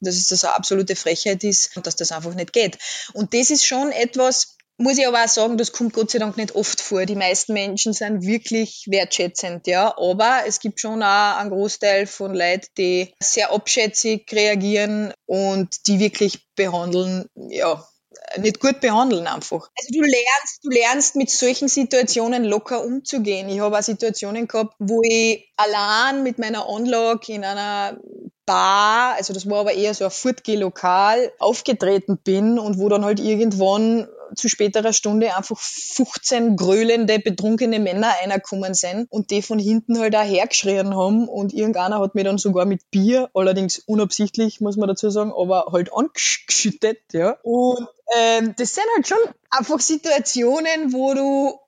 dass 0.01 0.27
das 0.27 0.43
eine 0.43 0.55
absolute 0.55 0.95
Frechheit 0.95 1.43
ist 1.43 1.75
und 1.75 1.85
dass 1.85 1.95
das 1.95 2.11
einfach 2.11 2.33
nicht 2.33 2.53
geht. 2.53 2.77
Und 3.13 3.33
das 3.33 3.51
ist 3.51 3.65
schon 3.65 3.91
etwas, 3.91 4.55
muss 4.79 4.97
ich 4.97 5.07
aber 5.07 5.23
auch 5.23 5.27
sagen, 5.27 5.57
das 5.57 5.71
kommt 5.71 5.93
Gott 5.93 6.09
sei 6.09 6.19
Dank 6.19 6.37
nicht 6.37 6.55
oft 6.55 6.79
vor. 6.79 7.05
Die 7.05 7.15
meisten 7.15 7.53
Menschen 7.53 7.93
sind 7.93 8.23
wirklich 8.25 8.85
wertschätzend, 8.87 9.67
ja. 9.67 9.95
Aber 9.97 10.43
es 10.47 10.59
gibt 10.59 10.79
schon 10.79 11.03
auch 11.03 11.37
einen 11.37 11.49
Großteil 11.49 12.07
von 12.07 12.33
Leuten, 12.33 12.67
die 12.77 13.13
sehr 13.21 13.51
abschätzig 13.51 14.25
reagieren 14.31 15.13
und 15.25 15.87
die 15.87 15.99
wirklich 15.99 16.47
behandeln, 16.55 17.25
ja, 17.49 17.85
nicht 18.37 18.59
gut 18.59 18.79
behandeln 18.79 19.27
einfach. 19.27 19.69
Also 19.77 19.91
du 19.91 20.01
lernst, 20.01 20.59
du 20.63 20.69
lernst 20.69 21.15
mit 21.15 21.29
solchen 21.29 21.67
Situationen 21.67 22.43
locker 22.43 22.83
umzugehen. 22.83 23.49
Ich 23.49 23.59
habe 23.59 23.77
auch 23.77 23.83
Situationen 23.83 24.47
gehabt, 24.47 24.75
wo 24.79 25.01
ich 25.03 25.51
allein 25.57 26.23
mit 26.23 26.39
meiner 26.39 26.67
Anlage 26.67 27.33
in 27.33 27.43
einer 27.43 27.99
Bar, 28.45 29.15
also 29.15 29.33
das 29.33 29.47
war 29.47 29.59
aber 29.59 29.73
eher 29.73 29.93
so 29.93 30.05
ein 30.05 30.11
Furtgeh-Lokal, 30.11 31.31
aufgetreten 31.37 32.17
bin 32.17 32.57
und 32.57 32.79
wo 32.79 32.89
dann 32.89 33.05
halt 33.05 33.19
irgendwann 33.19 34.07
zu 34.35 34.49
späterer 34.49 34.93
Stunde 34.93 35.35
einfach 35.35 35.57
15 35.57 36.55
gröhlende, 36.55 37.19
betrunkene 37.19 37.79
Männer 37.79 38.11
reingekommen 38.21 38.73
sind 38.73 39.11
und 39.11 39.31
die 39.31 39.41
von 39.41 39.59
hinten 39.59 39.99
halt 39.99 40.15
auch 40.15 40.23
hergeschrien 40.23 40.95
haben 40.95 41.27
und 41.27 41.53
irgendeiner 41.53 41.99
hat 41.99 42.15
mir 42.15 42.23
dann 42.23 42.37
sogar 42.37 42.65
mit 42.65 42.89
Bier, 42.91 43.29
allerdings 43.33 43.79
unabsichtlich, 43.79 44.61
muss 44.61 44.77
man 44.77 44.87
dazu 44.87 45.09
sagen, 45.09 45.31
aber 45.31 45.67
halt 45.71 45.91
angeschüttet, 45.93 46.99
ja. 47.13 47.37
Und 47.43 47.87
ähm, 48.17 48.53
das 48.57 48.75
sind 48.75 48.85
halt 48.95 49.07
schon 49.07 49.17
einfach 49.49 49.79
Situationen, 49.79 50.93
wo 50.93 51.13
du, 51.13 51.59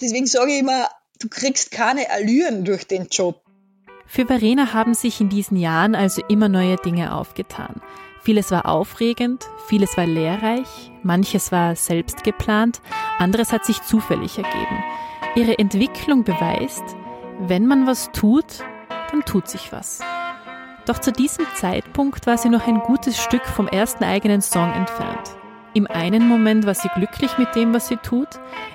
deswegen 0.00 0.26
sage 0.26 0.52
ich 0.52 0.60
immer, 0.60 0.88
du 1.20 1.28
kriegst 1.28 1.70
keine 1.70 2.10
Allüren 2.10 2.64
durch 2.64 2.86
den 2.86 3.08
Job. 3.08 3.42
Für 4.06 4.26
Verena 4.26 4.74
haben 4.74 4.94
sich 4.94 5.20
in 5.20 5.30
diesen 5.30 5.56
Jahren 5.56 5.94
also 5.94 6.22
immer 6.28 6.48
neue 6.48 6.76
Dinge 6.76 7.14
aufgetan. 7.14 7.80
Vieles 8.24 8.52
war 8.52 8.66
aufregend, 8.66 9.50
vieles 9.66 9.96
war 9.96 10.06
lehrreich, 10.06 10.92
manches 11.02 11.50
war 11.50 11.74
selbst 11.74 12.22
geplant, 12.22 12.80
anderes 13.18 13.52
hat 13.52 13.64
sich 13.64 13.82
zufällig 13.82 14.38
ergeben. 14.38 14.84
Ihre 15.34 15.58
Entwicklung 15.58 16.22
beweist, 16.22 16.84
wenn 17.40 17.66
man 17.66 17.84
was 17.84 18.12
tut, 18.12 18.62
dann 19.10 19.24
tut 19.24 19.48
sich 19.48 19.72
was. 19.72 20.00
Doch 20.86 20.98
zu 20.98 21.10
diesem 21.10 21.46
Zeitpunkt 21.56 22.28
war 22.28 22.38
sie 22.38 22.48
noch 22.48 22.68
ein 22.68 22.78
gutes 22.78 23.20
Stück 23.20 23.44
vom 23.44 23.66
ersten 23.66 24.04
eigenen 24.04 24.40
Song 24.40 24.72
entfernt. 24.72 25.36
Im 25.74 25.88
einen 25.88 26.28
Moment 26.28 26.64
war 26.64 26.74
sie 26.74 26.90
glücklich 26.94 27.38
mit 27.38 27.56
dem, 27.56 27.74
was 27.74 27.88
sie 27.88 27.96
tut, 27.96 28.28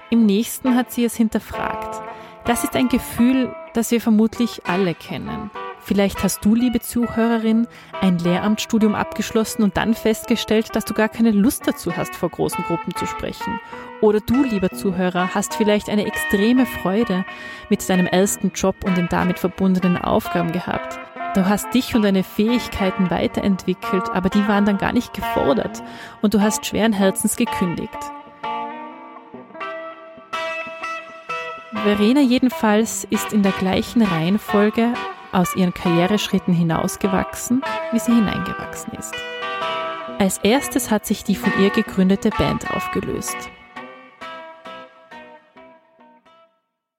im 0.10 0.26
nächsten 0.26 0.76
hat 0.76 0.92
sie 0.92 1.06
es 1.06 1.16
hinterfragt. 1.16 2.02
Das 2.44 2.66
ist 2.66 2.76
ein 2.76 2.90
Gefühl, 2.90 3.56
das 3.74 3.92
wir 3.92 4.02
vermutlich 4.02 4.66
alle 4.66 4.94
kennen. 4.94 5.52
Vielleicht 5.88 6.21
hast 6.21 6.43
du, 6.43 6.54
liebe 6.54 6.82
Zuhörerin, 6.82 7.65
ein 8.02 8.19
Lehramtsstudium 8.19 8.93
abgeschlossen 8.93 9.63
und 9.63 9.78
dann 9.78 9.93
festgestellt, 9.93 10.76
dass 10.76 10.84
du 10.84 10.93
gar 10.93 11.08
keine 11.08 11.32
Lust 11.32 11.65
dazu 11.65 11.95
hast, 11.95 12.13
vor 12.13 12.28
großen 12.28 12.62
Gruppen 12.65 12.93
zu 12.93 13.06
sprechen. 13.06 13.62
Oder 14.02 14.19
du, 14.19 14.43
lieber 14.43 14.69
Zuhörer, 14.69 15.34
hast 15.34 15.56
vielleicht 15.56 15.89
eine 15.89 16.06
extreme 16.06 16.65
Freude 16.65 17.23
mit 17.69 17.88
deinem 17.88 18.06
ersten 18.06 18.52
Job 18.54 18.76
und 18.84 18.97
den 18.97 19.08
damit 19.08 19.39
verbundenen 19.39 19.97
Aufgaben 19.97 20.52
gehabt. 20.52 21.00
Du 21.36 21.47
hast 21.47 21.73
dich 21.73 21.95
und 21.95 22.02
deine 22.02 22.26
Fähigkeiten 22.26 23.10
weiterentwickelt, 23.10 24.10
aber 24.10 24.28
die 24.28 24.45
waren 24.45 24.65
dann 24.65 24.78
gar 24.78 24.91
nicht 24.91 25.13
gefordert 25.13 25.82
und 26.21 26.34
du 26.34 26.41
hast 26.41 26.65
schweren 26.65 26.91
Herzens 26.91 27.38
gekündigt. 27.38 27.97
Verena 31.71 32.19
jedenfalls 32.19 33.08
ist 33.10 33.32
in 33.32 33.41
der 33.41 33.54
gleichen 33.54 34.02
Reihenfolge 34.02 34.93
aus 35.32 35.56
ihren 35.56 35.74
Karriereschritten 35.74 36.54
hinausgewachsen, 36.54 37.62
wie 37.92 38.00
sie 38.00 38.13
hineingewachsen 38.13 38.94
ist. 38.94 39.13
Als 40.20 40.40
erstes 40.40 40.90
hat 40.90 41.06
sich 41.06 41.24
die 41.24 41.36
von 41.36 41.52
ihr 41.62 41.70
gegründete 41.70 42.30
Band 42.32 42.70
aufgelöst. 42.72 43.36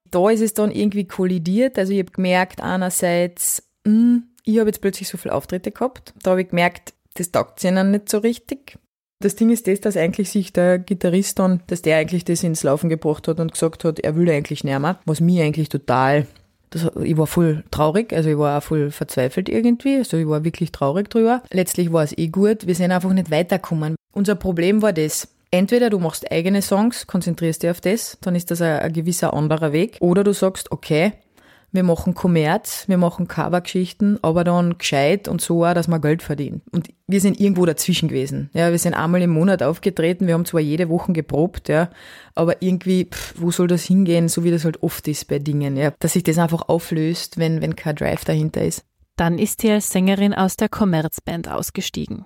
Da 0.09 0.29
ist 0.29 0.41
es 0.41 0.53
dann 0.53 0.71
irgendwie 0.71 1.05
kollidiert. 1.05 1.77
Also 1.77 1.93
ich 1.93 1.99
habe 1.99 2.11
gemerkt, 2.11 2.61
einerseits, 2.61 3.63
mh, 3.85 3.91
hm, 3.91 4.23
ich 4.45 4.57
habe 4.57 4.69
jetzt 4.69 4.81
plötzlich 4.81 5.07
so 5.07 5.17
viele 5.17 5.35
Auftritte 5.35 5.71
gehabt. 5.71 6.13
Da 6.23 6.31
habe 6.31 6.41
ich 6.41 6.49
gemerkt, 6.49 6.93
das 7.15 7.31
taugt 7.31 7.63
ihnen 7.63 7.91
nicht 7.91 8.09
so 8.09 8.19
richtig. 8.19 8.77
Das 9.21 9.35
Ding 9.35 9.49
ist 9.49 9.67
das, 9.67 9.81
dass 9.81 9.97
eigentlich 9.97 10.29
sich 10.31 10.53
der 10.53 10.79
Gitarrist 10.79 11.39
dann, 11.39 11.61
dass 11.67 11.81
der 11.81 11.97
eigentlich 11.97 12.23
das 12.23 12.41
ins 12.41 12.63
Laufen 12.63 12.89
gebracht 12.89 13.27
hat 13.27 13.39
und 13.41 13.51
gesagt 13.51 13.83
hat, 13.83 13.99
er 13.99 14.15
will 14.15 14.29
eigentlich 14.29 14.63
nicht 14.63 14.79
mehr, 14.79 14.99
was 15.05 15.19
mir 15.19 15.43
eigentlich 15.43 15.67
total, 15.67 16.25
das, 16.69 16.87
ich 17.03 17.17
war 17.17 17.27
voll 17.27 17.63
traurig, 17.71 18.13
also 18.13 18.29
ich 18.29 18.37
war 18.37 18.57
auch 18.57 18.63
voll 18.63 18.91
verzweifelt 18.91 19.49
irgendwie, 19.49 19.97
also 19.97 20.17
ich 20.17 20.27
war 20.27 20.43
wirklich 20.43 20.71
traurig 20.71 21.09
drüber. 21.09 21.41
Letztlich 21.51 21.91
war 21.91 22.03
es 22.03 22.17
eh 22.17 22.27
gut, 22.27 22.67
wir 22.67 22.75
sind 22.75 22.91
einfach 22.91 23.13
nicht 23.13 23.31
weitergekommen. 23.31 23.95
Unser 24.13 24.35
Problem 24.35 24.81
war 24.81 24.93
das, 24.93 25.27
Entweder 25.51 25.89
du 25.89 25.97
machst 25.97 26.31
eigene 26.31 26.61
Songs, 26.61 27.07
konzentrierst 27.07 27.63
dich 27.63 27.71
auf 27.71 27.81
das, 27.81 28.19
dann 28.21 28.35
ist 28.35 28.51
das 28.51 28.61
ein, 28.61 28.81
ein 28.81 28.93
gewisser 28.93 29.33
anderer 29.33 29.71
Weg. 29.71 29.97
Oder 29.99 30.23
du 30.23 30.31
sagst, 30.31 30.71
okay, 30.71 31.13
wir 31.71 31.83
machen 31.83 32.13
Kommerz, 32.13 32.85
wir 32.87 32.97
machen 32.97 33.27
Covergeschichten, 33.27 34.19
aber 34.23 34.43
dann 34.43 34.77
gescheit 34.77 35.27
und 35.27 35.41
so 35.41 35.65
auch, 35.65 35.73
dass 35.73 35.87
man 35.87 36.01
Geld 36.01 36.23
verdient. 36.23 36.63
Und 36.71 36.89
wir 37.07 37.21
sind 37.21 37.39
irgendwo 37.39 37.65
dazwischen 37.65 38.09
gewesen. 38.09 38.49
Ja, 38.53 38.71
wir 38.71 38.79
sind 38.79 38.93
einmal 38.93 39.21
im 39.21 39.29
Monat 39.29 39.61
aufgetreten, 39.61 40.27
wir 40.27 40.33
haben 40.33 40.45
zwar 40.45 40.61
jede 40.61 40.89
Woche 40.89 41.13
geprobt, 41.13 41.69
ja, 41.69 41.89
aber 42.35 42.61
irgendwie, 42.61 43.05
pff, 43.05 43.35
wo 43.37 43.51
soll 43.51 43.67
das 43.67 43.83
hingehen, 43.83 44.29
so 44.29 44.43
wie 44.43 44.51
das 44.51 44.65
halt 44.65 44.81
oft 44.81 45.07
ist 45.07 45.27
bei 45.27 45.39
Dingen, 45.39 45.77
ja, 45.77 45.91
dass 45.99 46.13
sich 46.13 46.23
das 46.23 46.37
einfach 46.37 46.69
auflöst, 46.69 47.37
wenn, 47.37 47.61
wenn 47.61 47.75
kein 47.75 47.95
Drive 47.95 48.25
dahinter 48.25 48.63
ist. 48.63 48.83
Dann 49.15 49.37
ist 49.37 49.61
sie 49.61 49.71
als 49.71 49.91
Sängerin 49.91 50.33
aus 50.33 50.55
der 50.55 50.69
Kommerzband 50.69 51.49
ausgestiegen. 51.49 52.25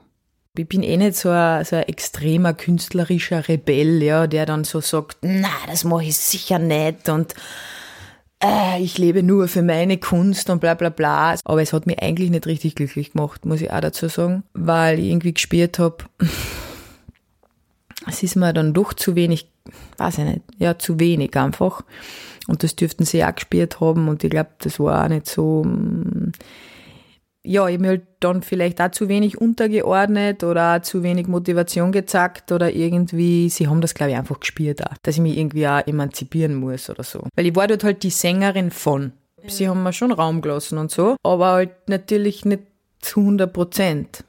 Ich 0.55 0.67
bin 0.67 0.83
eh 0.83 0.97
nicht 0.97 1.15
so 1.15 1.31
ein, 1.31 1.65
so 1.65 1.75
ein 1.77 1.83
extremer 1.83 2.53
künstlerischer 2.53 3.47
Rebell, 3.47 4.03
ja, 4.03 4.27
der 4.27 4.45
dann 4.45 4.63
so 4.63 4.81
sagt, 4.81 5.17
na, 5.21 5.49
das 5.65 5.83
mache 5.83 6.03
ich 6.03 6.15
sicher 6.15 6.59
nicht 6.59 7.09
und 7.09 7.33
äh, 8.43 8.81
ich 8.81 8.97
lebe 8.97 9.23
nur 9.23 9.47
für 9.47 9.61
meine 9.61 9.97
Kunst 9.97 10.49
und 10.49 10.59
bla 10.59 10.73
bla 10.73 10.89
bla. 10.89 11.35
Aber 11.45 11.61
es 11.61 11.73
hat 11.73 11.87
mich 11.87 12.01
eigentlich 12.01 12.29
nicht 12.29 12.45
richtig 12.45 12.75
glücklich 12.75 13.13
gemacht, 13.13 13.45
muss 13.45 13.61
ich 13.61 13.71
auch 13.71 13.79
dazu 13.79 14.07
sagen, 14.09 14.43
weil 14.53 14.99
ich 14.99 15.05
irgendwie 15.05 15.33
gespürt 15.33 15.79
habe, 15.79 15.97
es 18.07 18.21
ist 18.21 18.35
mir 18.35 18.53
dann 18.53 18.73
doch 18.73 18.93
zu 18.93 19.15
wenig, 19.15 19.49
weiß 19.97 20.19
ich 20.19 20.25
nicht, 20.25 20.41
ja, 20.57 20.77
zu 20.77 20.99
wenig 20.99 21.35
einfach. 21.37 21.83
Und 22.47 22.63
das 22.63 22.75
dürften 22.75 23.05
sie 23.05 23.23
auch 23.23 23.33
gespürt 23.33 23.79
haben 23.79 24.09
und 24.09 24.23
ich 24.23 24.29
glaube, 24.29 24.49
das 24.59 24.77
war 24.79 25.05
auch 25.05 25.07
nicht 25.07 25.27
so, 25.27 25.63
mm, 25.63 26.33
ja, 27.45 27.67
ich 27.67 27.73
habe 27.73 27.81
mir 27.81 27.87
halt 27.89 28.07
dann 28.21 28.41
vielleicht 28.41 28.81
auch 28.81 28.91
zu 28.91 29.09
wenig 29.09 29.39
untergeordnet 29.39 30.43
oder 30.43 30.77
auch 30.77 30.81
zu 30.81 31.03
wenig 31.03 31.27
Motivation 31.27 31.91
gezeigt 31.91 32.51
oder 32.51 32.71
irgendwie, 32.71 33.49
sie 33.49 33.67
haben 33.67 33.81
das 33.81 33.93
glaube 33.93 34.11
ich 34.11 34.17
einfach 34.17 34.39
gespürt 34.39 34.85
auch, 34.85 34.97
dass 35.03 35.15
ich 35.15 35.21
mich 35.21 35.37
irgendwie 35.37 35.67
auch 35.67 35.85
emanzipieren 35.85 36.55
muss 36.55 36.89
oder 36.89 37.03
so. 37.03 37.27
Weil 37.35 37.47
ich 37.47 37.55
war 37.55 37.67
dort 37.67 37.83
halt 37.83 38.03
die 38.03 38.09
Sängerin 38.09 38.71
von. 38.71 39.13
Sie 39.45 39.67
haben 39.67 39.83
mir 39.83 39.91
schon 39.91 40.13
Raum 40.13 40.41
gelassen 40.41 40.77
und 40.77 40.89
so, 40.89 41.17
aber 41.21 41.51
halt 41.51 41.89
natürlich 41.89 42.45
nicht 42.45 42.63
zu 43.01 43.19
100 43.19 43.51
Prozent, 43.51 44.23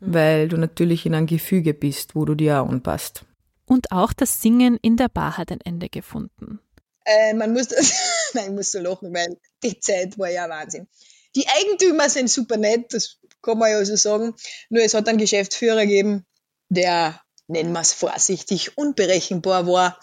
mhm. 0.00 0.14
weil 0.14 0.48
du 0.48 0.56
natürlich 0.56 1.06
in 1.06 1.14
einem 1.14 1.28
Gefüge 1.28 1.74
bist, 1.74 2.16
wo 2.16 2.24
du 2.24 2.34
dir 2.34 2.60
auch 2.60 2.68
anpasst. 2.68 3.24
Und 3.66 3.92
auch 3.92 4.12
das 4.12 4.42
Singen 4.42 4.76
in 4.82 4.96
der 4.96 5.08
Bar 5.08 5.38
hat 5.38 5.52
ein 5.52 5.60
Ende 5.60 5.88
gefunden. 5.88 6.58
Äh, 7.04 7.34
man 7.34 7.52
muss 7.52 7.68
das, 7.68 8.30
nein, 8.34 8.46
ich 8.46 8.52
muss 8.52 8.72
so 8.72 8.80
lachen, 8.80 9.14
weil 9.14 9.36
die 9.62 9.78
Zeit 9.78 10.18
war 10.18 10.30
ja 10.30 10.48
Wahnsinn. 10.48 10.88
Die 11.36 11.46
Eigentümer 11.48 12.08
sind 12.08 12.30
super 12.30 12.56
nett, 12.56 12.92
das 12.92 13.18
kann 13.42 13.58
man 13.58 13.70
ja 13.70 13.84
so 13.84 13.96
sagen. 13.96 14.34
Nur 14.70 14.82
es 14.82 14.94
hat 14.94 15.08
einen 15.08 15.18
Geschäftsführer 15.18 15.82
gegeben, 15.82 16.26
der, 16.68 17.20
nennen 17.46 17.72
wir 17.72 17.80
es 17.80 17.92
vorsichtig, 17.92 18.76
unberechenbar 18.76 19.66
war 19.66 19.98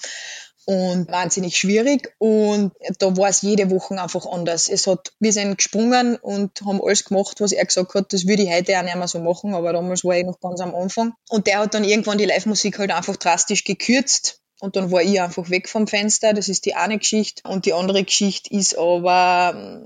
und 0.65 1.11
wahnsinnig 1.11 1.57
schwierig. 1.57 2.13
Und 2.17 2.73
da 2.99 3.15
war 3.17 3.29
es 3.29 3.41
jede 3.41 3.69
Woche 3.69 4.01
einfach 4.01 4.25
anders. 4.25 4.67
Es 4.67 4.88
hat, 4.88 5.13
wir 5.19 5.31
sind 5.31 5.57
gesprungen 5.57 6.15
und 6.17 6.61
haben 6.61 6.81
alles 6.81 7.05
gemacht, 7.05 7.39
was 7.39 7.51
er 7.51 7.65
gesagt 7.65 7.93
hat. 7.93 8.13
Das 8.13 8.27
würde 8.27 8.43
ich 8.43 8.51
heute 8.51 8.77
auch 8.77 8.83
nicht 8.83 8.95
mehr 8.95 9.07
so 9.07 9.19
machen, 9.19 9.53
aber 9.53 9.73
damals 9.73 10.03
war 10.03 10.17
ich 10.17 10.25
noch 10.25 10.39
ganz 10.39 10.59
am 10.61 10.73
Anfang. 10.73 11.13
Und 11.29 11.47
der 11.47 11.59
hat 11.59 11.73
dann 11.73 11.83
irgendwann 11.83 12.17
die 12.17 12.25
Live-Musik 12.25 12.79
halt 12.79 12.91
einfach 12.91 13.15
drastisch 13.15 13.63
gekürzt 13.63 14.41
Und 14.59 14.75
dann 14.75 14.91
war 14.91 15.03
ich 15.03 15.21
einfach 15.21 15.49
weg 15.49 15.69
vom 15.69 15.88
Fenster. 15.88 16.33
Das 16.33 16.49
ist 16.49 16.65
die 16.65 16.75
eine 16.75 16.97
Geschichte. 16.97 17.47
Und 17.47 17.65
die 17.65 17.73
andere 17.73 18.03
Geschichte 18.03 18.51
ist 18.51 18.77
aber, 18.77 19.83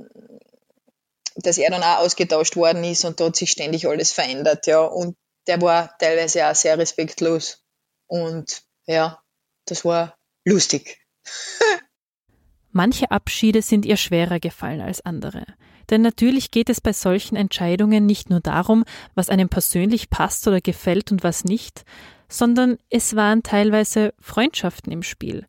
dass 1.45 1.57
er 1.57 1.69
dann 1.71 1.83
auch 1.83 1.99
ausgetauscht 1.99 2.55
worden 2.55 2.83
ist 2.83 3.05
und 3.05 3.19
da 3.19 3.25
hat 3.25 3.35
sich 3.35 3.51
ständig 3.51 3.87
alles 3.87 4.11
verändert, 4.11 4.67
ja. 4.67 4.81
Und 4.81 5.15
der 5.47 5.61
war 5.61 5.97
teilweise 5.97 6.47
auch 6.47 6.55
sehr 6.55 6.77
respektlos. 6.77 7.63
Und 8.07 8.63
ja, 8.85 9.21
das 9.65 9.85
war 9.85 10.17
lustig. 10.45 10.99
Manche 12.71 13.09
Abschiede 13.09 13.61
sind 13.61 13.85
ihr 13.85 13.97
schwerer 13.97 14.39
gefallen 14.39 14.81
als 14.81 15.01
andere. 15.01 15.45
Denn 15.89 16.01
natürlich 16.01 16.51
geht 16.51 16.69
es 16.69 16.81
bei 16.81 16.93
solchen 16.93 17.35
Entscheidungen 17.35 18.05
nicht 18.05 18.29
nur 18.29 18.41
darum, 18.41 18.85
was 19.15 19.29
einem 19.29 19.49
persönlich 19.49 20.11
passt 20.11 20.47
oder 20.47 20.61
gefällt 20.61 21.11
und 21.11 21.23
was 21.23 21.43
nicht, 21.45 21.83
sondern 22.27 22.77
es 22.91 23.15
waren 23.15 23.41
teilweise 23.41 24.13
Freundschaften 24.19 24.91
im 24.91 25.01
Spiel. 25.01 25.47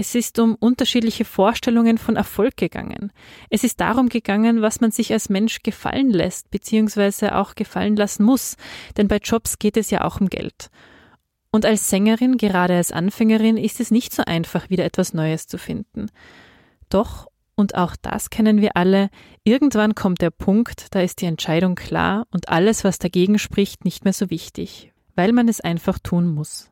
Es 0.00 0.14
ist 0.14 0.38
um 0.38 0.54
unterschiedliche 0.54 1.26
Vorstellungen 1.26 1.98
von 1.98 2.16
Erfolg 2.16 2.56
gegangen. 2.56 3.12
Es 3.50 3.64
ist 3.64 3.82
darum 3.82 4.08
gegangen, 4.08 4.62
was 4.62 4.80
man 4.80 4.92
sich 4.92 5.12
als 5.12 5.28
Mensch 5.28 5.62
gefallen 5.62 6.08
lässt, 6.08 6.50
beziehungsweise 6.50 7.36
auch 7.36 7.54
gefallen 7.54 7.96
lassen 7.96 8.24
muss, 8.24 8.56
denn 8.96 9.08
bei 9.08 9.18
Jobs 9.18 9.58
geht 9.58 9.76
es 9.76 9.90
ja 9.90 10.02
auch 10.02 10.18
um 10.18 10.30
Geld. 10.30 10.70
Und 11.50 11.66
als 11.66 11.90
Sängerin, 11.90 12.38
gerade 12.38 12.76
als 12.76 12.92
Anfängerin, 12.92 13.58
ist 13.58 13.78
es 13.78 13.90
nicht 13.90 14.14
so 14.14 14.22
einfach, 14.24 14.70
wieder 14.70 14.86
etwas 14.86 15.12
Neues 15.12 15.46
zu 15.46 15.58
finden. 15.58 16.06
Doch, 16.88 17.26
und 17.54 17.74
auch 17.74 17.94
das 18.00 18.30
kennen 18.30 18.62
wir 18.62 18.78
alle, 18.78 19.10
irgendwann 19.44 19.94
kommt 19.94 20.22
der 20.22 20.30
Punkt, 20.30 20.94
da 20.94 21.02
ist 21.02 21.20
die 21.20 21.26
Entscheidung 21.26 21.74
klar 21.74 22.26
und 22.30 22.48
alles, 22.48 22.84
was 22.84 22.98
dagegen 22.98 23.38
spricht, 23.38 23.84
nicht 23.84 24.04
mehr 24.04 24.14
so 24.14 24.30
wichtig, 24.30 24.94
weil 25.14 25.34
man 25.34 25.46
es 25.46 25.60
einfach 25.60 25.98
tun 25.98 26.32
muss. 26.32 26.70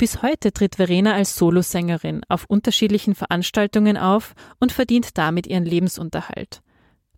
Bis 0.00 0.22
heute 0.22 0.50
tritt 0.50 0.76
Verena 0.76 1.12
als 1.12 1.36
Solosängerin 1.36 2.22
auf 2.26 2.46
unterschiedlichen 2.46 3.14
Veranstaltungen 3.14 3.98
auf 3.98 4.34
und 4.58 4.72
verdient 4.72 5.18
damit 5.18 5.46
ihren 5.46 5.66
Lebensunterhalt. 5.66 6.62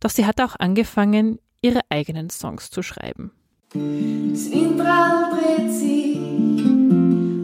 Doch 0.01 0.11
sie 0.11 0.27
hat 0.27 0.41
auch 0.41 0.57
angefangen, 0.59 1.39
ihre 1.61 1.83
eigenen 1.91 2.29
Songs 2.29 2.71
zu 2.71 2.83
schreiben. 2.83 3.31
Das 3.73 4.51
dreht 4.51 5.73
sich, 5.73 6.17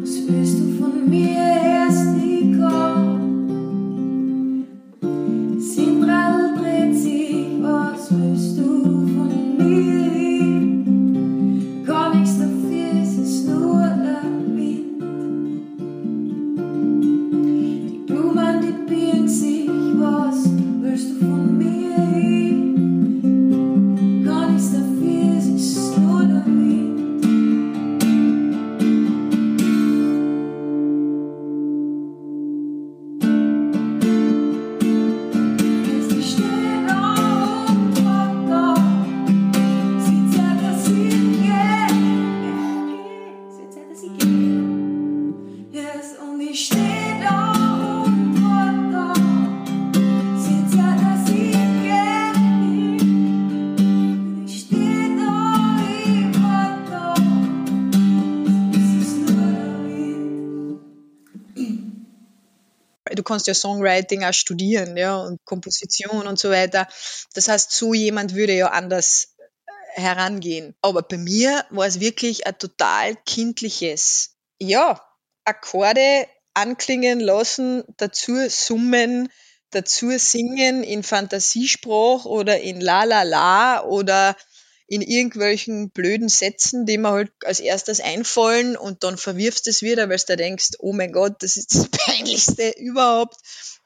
was 0.03 0.27
willst 0.27 0.59
du 0.59 0.77
von 0.77 1.09
mir 1.09 1.58
kannst 63.29 63.47
ja 63.47 63.55
Songwriting 63.55 64.25
auch 64.25 64.33
studieren, 64.33 64.97
ja, 64.97 65.17
und 65.17 65.45
Komposition 65.45 66.27
und 66.27 66.39
so 66.39 66.51
weiter. 66.51 66.89
Das 67.35 67.49
heißt, 67.49 67.71
so 67.71 67.95
jemand 67.95 68.35
würde 68.35 68.55
ja 68.55 68.71
anders 68.71 69.37
äh, 69.37 70.01
herangehen. 70.01 70.75
Aber 70.83 71.03
bei 71.03 71.19
mir 71.19 71.65
war 71.71 71.87
es 71.87 72.01
wirklich 72.01 72.47
ein 72.47 72.59
total 72.59 73.15
kindliches, 73.27 74.37
ja, 74.59 75.01
Akkorde 75.45 76.27
anklingen 76.61 77.21
lassen, 77.21 77.85
dazu 77.97 78.49
summen, 78.49 79.29
dazu 79.71 80.11
singen 80.19 80.83
in 80.83 81.03
Fantasiesprach 81.03 82.25
oder 82.25 82.61
in 82.61 82.81
La 82.81 83.05
La 83.05 83.23
La 83.23 83.85
oder 83.85 84.37
in 84.87 85.03
irgendwelchen 85.03 85.91
blöden 85.91 86.31
Sätzen, 86.31 86.87
die 86.87 86.97
mir 86.97 87.11
halt 87.11 87.33
als 87.45 87.61
erstes 87.61 88.01
einfallen 88.01 88.75
und 88.75 89.05
dann 89.05 89.19
verwirfst 89.19 89.69
es 89.69 89.83
wieder, 89.83 90.09
weil 90.09 90.19
du 90.19 90.37
denkst, 90.37 90.71
oh 90.79 90.95
mein 90.95 91.13
Gott, 91.13 91.43
das 91.43 91.59
ist 91.59 91.75
das 91.75 91.89
Peinlichste 92.07 92.71
überhaupt, 92.79 93.37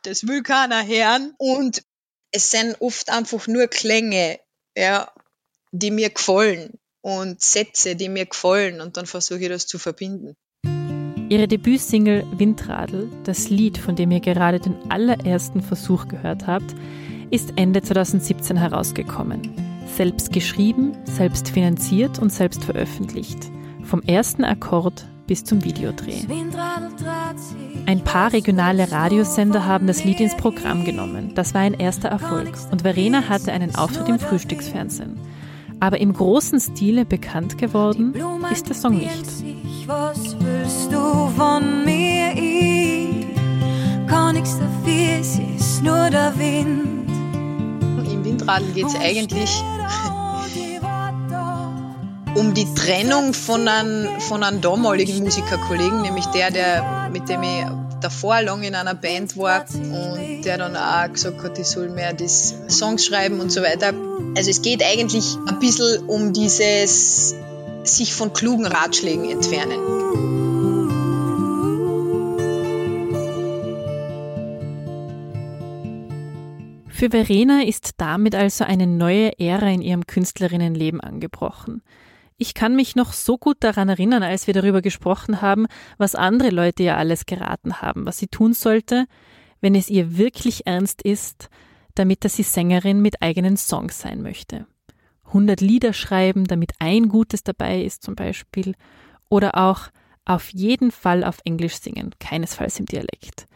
das 0.02 0.28
will 0.28 0.44
keiner 0.44 0.86
hören. 0.86 1.34
Und 1.38 1.82
es 2.30 2.52
sind 2.52 2.80
oft 2.80 3.10
einfach 3.10 3.48
nur 3.48 3.66
Klänge, 3.66 4.38
ja, 4.76 5.12
die 5.72 5.90
mir 5.90 6.10
gefallen 6.10 6.78
und 7.00 7.42
Sätze, 7.42 7.96
die 7.96 8.08
mir 8.08 8.26
gefallen 8.26 8.80
und 8.80 8.96
dann 8.96 9.06
versuche 9.06 9.40
ich 9.40 9.48
das 9.48 9.66
zu 9.66 9.80
verbinden. 9.80 10.36
Ihre 11.32 11.48
Debütsingle 11.48 12.26
Windradl, 12.36 13.08
das 13.24 13.48
Lied, 13.48 13.78
von 13.78 13.96
dem 13.96 14.10
ihr 14.10 14.20
gerade 14.20 14.60
den 14.60 14.74
allerersten 14.90 15.62
Versuch 15.62 16.06
gehört 16.06 16.46
habt, 16.46 16.74
ist 17.30 17.54
Ende 17.56 17.80
2017 17.80 18.58
herausgekommen. 18.58 19.40
Selbst 19.86 20.30
geschrieben, 20.30 20.92
selbst 21.04 21.48
finanziert 21.48 22.18
und 22.18 22.30
selbst 22.30 22.62
veröffentlicht. 22.62 23.50
Vom 23.82 24.02
ersten 24.02 24.44
Akkord 24.44 25.06
bis 25.26 25.42
zum 25.42 25.64
Videodreh. 25.64 26.20
Ein 27.86 28.04
paar 28.04 28.34
regionale 28.34 28.92
Radiosender 28.92 29.64
haben 29.64 29.86
das 29.86 30.04
Lied 30.04 30.20
ins 30.20 30.36
Programm 30.36 30.84
genommen. 30.84 31.32
Das 31.34 31.54
war 31.54 31.62
ein 31.62 31.72
erster 31.72 32.10
Erfolg. 32.10 32.52
Und 32.70 32.82
Verena 32.82 33.30
hatte 33.30 33.52
einen 33.52 33.74
Auftritt 33.74 34.10
im 34.10 34.18
Frühstücksfernsehen. 34.18 35.18
Aber 35.80 35.98
im 35.98 36.12
großen 36.12 36.60
Stile 36.60 37.06
bekannt 37.06 37.56
geworden 37.56 38.12
ist 38.52 38.68
der 38.68 38.76
Song 38.76 38.98
nicht. 38.98 39.51
Was 39.86 40.36
willst 40.38 40.92
du 40.92 41.28
von 41.36 41.84
mir? 41.84 42.32
Ich 42.36 43.26
kann 44.08 44.34
nichts 44.34 44.56
dafür, 44.58 45.18
es 45.20 45.38
ist 45.58 45.82
nur 45.82 46.08
der 46.10 46.32
Wind. 46.38 47.10
Im 48.12 48.24
Windradeln 48.24 48.72
geht 48.74 48.86
es 48.86 48.94
eigentlich 48.94 49.50
um 52.34 52.54
die 52.54 52.72
Trennung 52.74 53.34
von 53.34 53.66
einem, 53.66 54.20
von 54.20 54.42
einem 54.42 54.60
damaligen 54.60 55.22
Musikerkollegen, 55.22 56.02
nämlich 56.02 56.26
der, 56.26 56.50
der, 56.50 57.10
mit 57.12 57.28
dem 57.28 57.42
ich 57.42 57.64
davor 58.00 58.40
lang 58.42 58.62
in 58.62 58.74
einer 58.74 58.94
Band 58.94 59.36
war 59.36 59.64
und 59.74 60.42
der 60.44 60.58
dann 60.58 60.76
auch 60.76 61.12
gesagt 61.12 61.42
hat, 61.42 61.58
ich 61.58 61.66
soll 61.66 61.88
mehr 61.88 62.12
das 62.12 62.54
Songs 62.68 63.04
schreiben 63.04 63.40
und 63.40 63.50
so 63.50 63.62
weiter. 63.62 63.92
Also 64.36 64.50
es 64.50 64.62
geht 64.62 64.82
eigentlich 64.82 65.36
ein 65.48 65.58
bisschen 65.58 66.06
um 66.08 66.32
dieses 66.32 67.34
sich 67.84 68.14
von 68.14 68.32
klugen 68.32 68.66
Ratschlägen 68.66 69.28
entfernen. 69.30 69.80
Für 76.88 77.10
Verena 77.10 77.64
ist 77.64 77.94
damit 77.96 78.36
also 78.36 78.62
eine 78.64 78.86
neue 78.86 79.36
Ära 79.40 79.68
in 79.70 79.82
ihrem 79.82 80.06
Künstlerinnenleben 80.06 81.00
angebrochen. 81.00 81.82
Ich 82.38 82.54
kann 82.54 82.76
mich 82.76 82.94
noch 82.94 83.12
so 83.12 83.38
gut 83.38 83.56
daran 83.60 83.88
erinnern, 83.88 84.22
als 84.22 84.46
wir 84.46 84.54
darüber 84.54 84.82
gesprochen 84.82 85.42
haben, 85.42 85.66
was 85.98 86.14
andere 86.14 86.50
Leute 86.50 86.84
ihr 86.84 86.96
alles 86.96 87.26
geraten 87.26 87.80
haben, 87.80 88.06
was 88.06 88.18
sie 88.18 88.28
tun 88.28 88.52
sollte, 88.52 89.06
wenn 89.60 89.74
es 89.74 89.88
ihr 89.88 90.16
wirklich 90.16 90.66
ernst 90.66 91.02
ist, 91.02 91.50
damit 91.94 92.24
dass 92.24 92.36
sie 92.36 92.42
Sängerin 92.42 93.02
mit 93.02 93.20
eigenen 93.20 93.56
Songs 93.56 94.00
sein 94.00 94.22
möchte. 94.22 94.66
100 95.32 95.60
Lieder 95.60 95.92
schreiben, 95.92 96.44
damit 96.44 96.72
ein 96.78 97.08
gutes 97.08 97.42
dabei 97.42 97.82
ist 97.82 98.02
zum 98.02 98.14
Beispiel. 98.14 98.74
Oder 99.28 99.56
auch 99.56 99.88
auf 100.24 100.50
jeden 100.50 100.90
Fall 100.90 101.24
auf 101.24 101.38
Englisch 101.44 101.76
singen, 101.76 102.14
keinesfalls 102.20 102.78
im 102.78 102.86
Dialekt. 102.86 103.46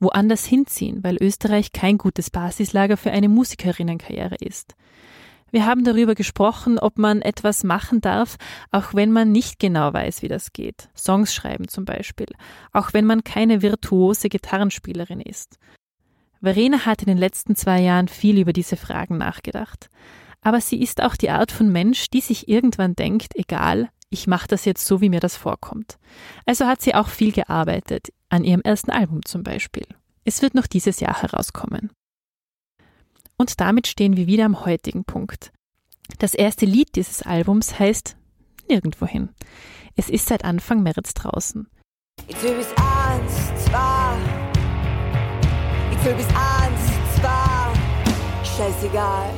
Woanders 0.00 0.44
hinziehen, 0.44 1.04
weil 1.04 1.16
Österreich 1.22 1.72
kein 1.72 1.96
gutes 1.96 2.30
Basislager 2.30 2.96
für 2.96 3.12
eine 3.12 3.28
Musikerinnenkarriere 3.28 4.36
ist. 4.40 4.74
Wir 5.52 5.66
haben 5.66 5.84
darüber 5.84 6.14
gesprochen, 6.14 6.78
ob 6.78 6.98
man 6.98 7.20
etwas 7.20 7.62
machen 7.62 8.00
darf, 8.00 8.36
auch 8.70 8.94
wenn 8.94 9.12
man 9.12 9.32
nicht 9.32 9.58
genau 9.58 9.92
weiß, 9.92 10.22
wie 10.22 10.28
das 10.28 10.52
geht. 10.52 10.88
Songs 10.96 11.34
schreiben 11.34 11.68
zum 11.68 11.84
Beispiel, 11.84 12.28
auch 12.72 12.94
wenn 12.94 13.04
man 13.04 13.22
keine 13.22 13.60
virtuose 13.60 14.28
Gitarrenspielerin 14.28 15.20
ist. 15.20 15.58
Verena 16.42 16.86
hat 16.86 17.02
in 17.02 17.06
den 17.06 17.18
letzten 17.18 17.54
zwei 17.54 17.80
Jahren 17.80 18.08
viel 18.08 18.38
über 18.38 18.52
diese 18.52 18.76
Fragen 18.76 19.18
nachgedacht. 19.18 19.90
Aber 20.42 20.60
sie 20.60 20.82
ist 20.82 21.02
auch 21.02 21.16
die 21.16 21.30
Art 21.30 21.52
von 21.52 21.70
Mensch, 21.70 22.10
die 22.10 22.20
sich 22.20 22.48
irgendwann 22.48 22.94
denkt, 22.94 23.36
egal, 23.36 23.88
ich 24.10 24.26
mache 24.26 24.48
das 24.48 24.66
jetzt 24.66 24.84
so, 24.84 25.00
wie 25.00 25.08
mir 25.08 25.20
das 25.20 25.36
vorkommt. 25.36 25.98
Also 26.44 26.66
hat 26.66 26.82
sie 26.82 26.94
auch 26.94 27.08
viel 27.08 27.32
gearbeitet, 27.32 28.12
an 28.28 28.44
ihrem 28.44 28.60
ersten 28.60 28.90
Album 28.90 29.24
zum 29.24 29.42
Beispiel. 29.42 29.86
Es 30.24 30.42
wird 30.42 30.54
noch 30.54 30.66
dieses 30.66 31.00
Jahr 31.00 31.22
herauskommen. 31.22 31.90
Und 33.38 33.60
damit 33.60 33.86
stehen 33.86 34.16
wir 34.16 34.26
wieder 34.26 34.44
am 34.44 34.64
heutigen 34.64 35.04
Punkt. 35.04 35.52
Das 36.18 36.34
erste 36.34 36.66
Lied 36.66 36.94
dieses 36.96 37.22
Albums 37.22 37.78
heißt 37.78 38.16
Nirgendwohin. 38.68 39.30
Es 39.96 40.10
ist 40.10 40.26
seit 40.26 40.44
Anfang 40.44 40.82
März 40.82 41.14
draußen. 41.14 41.68
Ich 42.28 42.42
will 42.42 42.54
bis 42.54 42.68
eins, 42.76 43.64
zwei. 43.64 44.16
Ich 45.90 46.04
will 46.04 46.14
bis 46.14 46.26
eins, 46.28 47.16
zwei. 47.16 47.72
Scheißegal. 48.44 49.30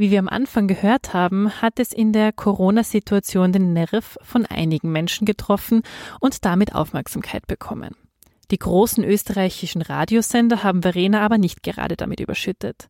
Wie 0.00 0.10
wir 0.10 0.18
am 0.18 0.30
Anfang 0.30 0.66
gehört 0.66 1.12
haben, 1.12 1.60
hat 1.60 1.78
es 1.78 1.92
in 1.92 2.14
der 2.14 2.32
Corona-Situation 2.32 3.52
den 3.52 3.74
Nerv 3.74 4.16
von 4.22 4.46
einigen 4.46 4.90
Menschen 4.90 5.26
getroffen 5.26 5.82
und 6.20 6.46
damit 6.46 6.74
Aufmerksamkeit 6.74 7.46
bekommen. 7.46 7.94
Die 8.50 8.56
großen 8.56 9.04
österreichischen 9.04 9.82
Radiosender 9.82 10.62
haben 10.62 10.80
Verena 10.80 11.20
aber 11.20 11.36
nicht 11.36 11.62
gerade 11.62 11.98
damit 11.98 12.18
überschüttet. 12.18 12.88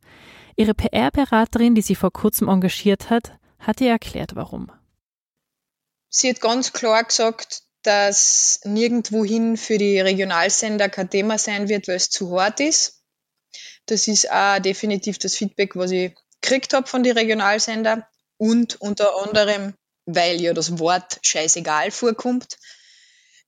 Ihre 0.55 0.73
PR-Beraterin, 0.73 1.75
die 1.75 1.83
sie 1.83 1.97
vor 1.97 2.13
kurzem 2.13 2.49
engagiert 2.49 3.11
hat, 3.11 3.33
hat 3.59 3.81
ihr 3.81 3.91
erklärt, 3.91 4.37
warum. 4.37 4.71
Sie 6.11 6.31
hat 6.31 6.41
ganz 6.41 6.73
klar 6.73 7.03
gesagt, 7.03 7.65
dass 7.83 8.61
nirgendwohin 8.63 9.57
für 9.57 9.79
die 9.79 9.99
Regionalsender 9.99 10.89
kein 10.89 11.11
Thema 11.11 11.39
sein 11.39 11.69
wird, 11.69 11.89
weil 11.89 11.97
es 11.97 12.09
zu 12.09 12.39
hart 12.39 12.61
ist. 12.61 13.03
Das 13.87 14.07
ist 14.07 14.31
auch 14.31 14.61
definitiv 14.61 15.19
das 15.19 15.35
Feedback, 15.35 15.75
was 15.75 15.91
ich 15.91 16.15
gekriegt 16.41 16.75
habe 16.75 16.87
von 16.87 17.03
den 17.03 17.17
Regionalsender 17.17 18.07
und 18.37 18.81
unter 18.81 19.17
anderem, 19.23 19.75
weil 20.07 20.41
ja 20.41 20.53
das 20.53 20.79
Wort 20.79 21.19
scheißegal 21.23 21.91
vorkommt. 21.91 22.57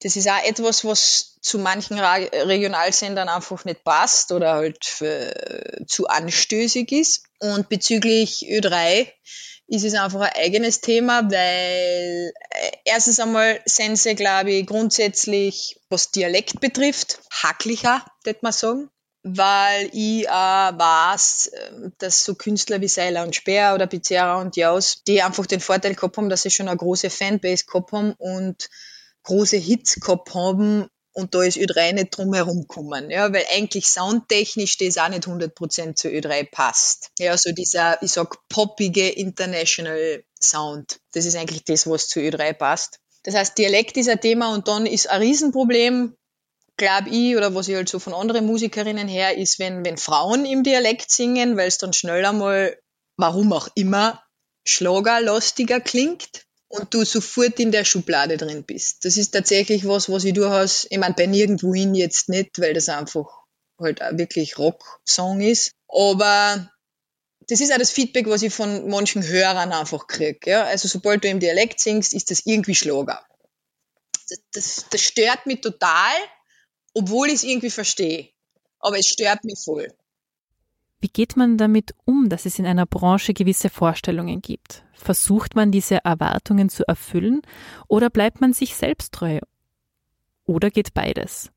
Das 0.00 0.16
ist 0.16 0.28
auch 0.28 0.42
etwas, 0.44 0.84
was 0.84 1.38
zu 1.40 1.58
manchen 1.58 1.98
Ra 1.98 2.14
Regionalsendern 2.14 3.28
einfach 3.28 3.64
nicht 3.64 3.84
passt 3.84 4.32
oder 4.32 4.54
halt 4.54 5.00
äh, 5.00 5.84
zu 5.86 6.08
anstößig 6.08 6.90
ist. 6.92 7.24
Und 7.38 7.68
bezüglich 7.68 8.46
Ö3 8.48 9.08
ist 9.68 9.84
es 9.84 9.94
einfach 9.94 10.20
ein 10.20 10.32
eigenes 10.34 10.80
Thema, 10.80 11.30
weil 11.30 12.32
äh, 12.50 12.72
erstens 12.84 13.20
einmal 13.20 13.60
sind 13.64 13.96
sie, 13.96 14.14
glaube 14.14 14.50
ich, 14.50 14.66
grundsätzlich, 14.66 15.80
was 15.88 16.10
Dialekt 16.10 16.60
betrifft, 16.60 17.20
hacklicher, 17.30 18.04
würde 18.24 18.40
man 18.42 18.52
sagen. 18.52 18.90
Weil 19.24 19.88
ich 19.92 20.26
äh, 20.26 20.28
weiß, 20.28 21.46
äh, 21.48 21.90
dass 21.98 22.24
so 22.24 22.34
Künstler 22.34 22.80
wie 22.80 22.88
Seiler 22.88 23.22
und 23.22 23.36
Speer 23.36 23.74
oder 23.74 23.86
Pizzerra 23.86 24.40
und 24.40 24.56
Jaus, 24.56 25.02
die 25.06 25.22
einfach 25.22 25.46
den 25.46 25.60
Vorteil 25.60 25.94
gehabt 25.94 26.16
haben, 26.16 26.28
dass 26.28 26.42
sie 26.42 26.50
schon 26.50 26.68
eine 26.68 26.76
große 26.76 27.08
Fanbase 27.08 27.64
gehabt 27.66 27.92
haben 27.92 28.14
und 28.18 28.68
große 29.22 29.56
Hits 29.56 30.00
gehabt 30.00 30.34
haben 30.34 30.88
und 31.14 31.34
da 31.34 31.42
ist 31.42 31.58
Ö3 31.58 31.92
nicht 31.92 32.16
drum 32.16 32.32
herum 32.32 32.62
gekommen, 32.62 33.10
ja, 33.10 33.32
weil 33.32 33.44
eigentlich 33.52 33.86
soundtechnisch 33.86 34.78
das 34.78 34.98
auch 34.98 35.08
nicht 35.08 35.26
100% 35.26 35.94
zu 35.94 36.08
Ö3 36.08 36.50
passt. 36.50 37.10
Ja, 37.18 37.36
so 37.36 37.52
dieser, 37.52 38.02
ich 38.02 38.12
sag, 38.12 38.36
poppige 38.48 39.08
International 39.08 40.24
Sound. 40.40 41.00
Das 41.12 41.26
ist 41.26 41.36
eigentlich 41.36 41.64
das, 41.64 41.86
was 41.86 42.08
zu 42.08 42.20
Ö3 42.20 42.54
passt. 42.54 42.98
Das 43.24 43.34
heißt, 43.34 43.56
Dialekt 43.58 43.96
ist 43.96 44.08
ein 44.08 44.20
Thema 44.20 44.54
und 44.54 44.68
dann 44.68 44.86
ist 44.86 45.08
ein 45.08 45.20
Riesenproblem, 45.20 46.16
glaube 46.76 47.10
ich, 47.10 47.36
oder 47.36 47.54
was 47.54 47.68
ich 47.68 47.76
halt 47.76 47.88
so 47.88 47.98
von 47.98 48.14
anderen 48.14 48.46
Musikerinnen 48.46 49.08
her, 49.08 49.36
ist, 49.36 49.58
wenn, 49.58 49.84
wenn 49.84 49.96
Frauen 49.96 50.44
im 50.44 50.62
Dialekt 50.62 51.10
singen, 51.10 51.56
weil 51.56 51.68
es 51.68 51.78
dann 51.78 51.92
schnell 51.92 52.24
einmal, 52.24 52.78
warum 53.16 53.52
auch 53.52 53.68
immer, 53.74 54.22
schlagerlastiger 54.64 55.80
klingt 55.80 56.46
und 56.68 56.94
du 56.94 57.04
sofort 57.04 57.60
in 57.60 57.72
der 57.72 57.84
Schublade 57.84 58.36
drin 58.36 58.64
bist. 58.64 59.04
Das 59.04 59.16
ist 59.16 59.32
tatsächlich 59.32 59.86
was, 59.86 60.10
was 60.10 60.24
ich 60.24 60.34
durchaus, 60.34 60.86
ich 60.88 60.98
meine, 60.98 61.14
bei 61.14 61.26
nirgendwohin 61.26 61.94
jetzt 61.94 62.28
nicht, 62.28 62.60
weil 62.60 62.74
das 62.74 62.88
einfach 62.88 63.26
halt 63.78 64.00
wirklich 64.12 64.58
Rock-Song 64.58 65.40
ist. 65.40 65.72
Aber 65.88 66.70
das 67.48 67.60
ist 67.60 67.72
auch 67.72 67.78
das 67.78 67.90
Feedback, 67.90 68.26
was 68.28 68.42
ich 68.42 68.54
von 68.54 68.88
manchen 68.88 69.26
Hörern 69.26 69.72
einfach 69.72 70.06
kriege. 70.06 70.50
Ja? 70.50 70.64
Also 70.64 70.88
sobald 70.88 71.24
du 71.24 71.28
im 71.28 71.40
Dialekt 71.40 71.80
singst, 71.80 72.14
ist 72.14 72.30
das 72.30 72.46
irgendwie 72.46 72.74
Schlager. 72.74 73.24
Das, 74.28 74.38
das, 74.52 74.86
das 74.90 75.00
stört 75.02 75.46
mich 75.46 75.60
total, 75.60 76.14
obwohl 76.94 77.28
ich 77.28 77.34
es 77.34 77.44
irgendwie 77.44 77.70
verstehe. 77.70 78.28
Aber 78.78 78.98
es 78.98 79.06
stört 79.06 79.44
mich 79.44 79.58
voll. 79.64 79.92
Wie 81.00 81.08
geht 81.08 81.36
man 81.36 81.58
damit 81.58 81.94
um, 82.04 82.28
dass 82.28 82.46
es 82.46 82.58
in 82.58 82.66
einer 82.66 82.86
Branche 82.86 83.34
gewisse 83.34 83.70
Vorstellungen 83.70 84.40
gibt? 84.40 84.84
Versucht 84.92 85.56
man 85.56 85.72
diese 85.72 86.04
Erwartungen 86.04 86.68
zu 86.68 86.86
erfüllen 86.86 87.42
oder 87.88 88.08
bleibt 88.08 88.40
man 88.40 88.52
sich 88.52 88.76
selbst 88.76 89.12
treu? 89.12 89.40
Oder 90.44 90.70
geht 90.70 90.94
beides? 90.94 91.50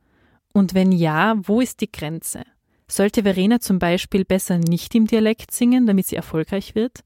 Und 0.52 0.74
wenn 0.74 0.92
ja, 0.92 1.36
wo 1.38 1.62
ist 1.62 1.82
die 1.82 1.92
Grenze? 1.92 2.44
Sollte 2.88 3.24
Verena 3.24 3.60
zum 3.60 3.78
Beispiel 3.78 4.26
besser 4.26 4.58
nicht 4.58 4.96
im 4.96 5.06
Dialekt 5.06 5.52
singen, 5.52 5.86
damit 5.86 6.08
sie 6.08 6.16
erfolgreich 6.16 6.76
wird? 6.76 7.04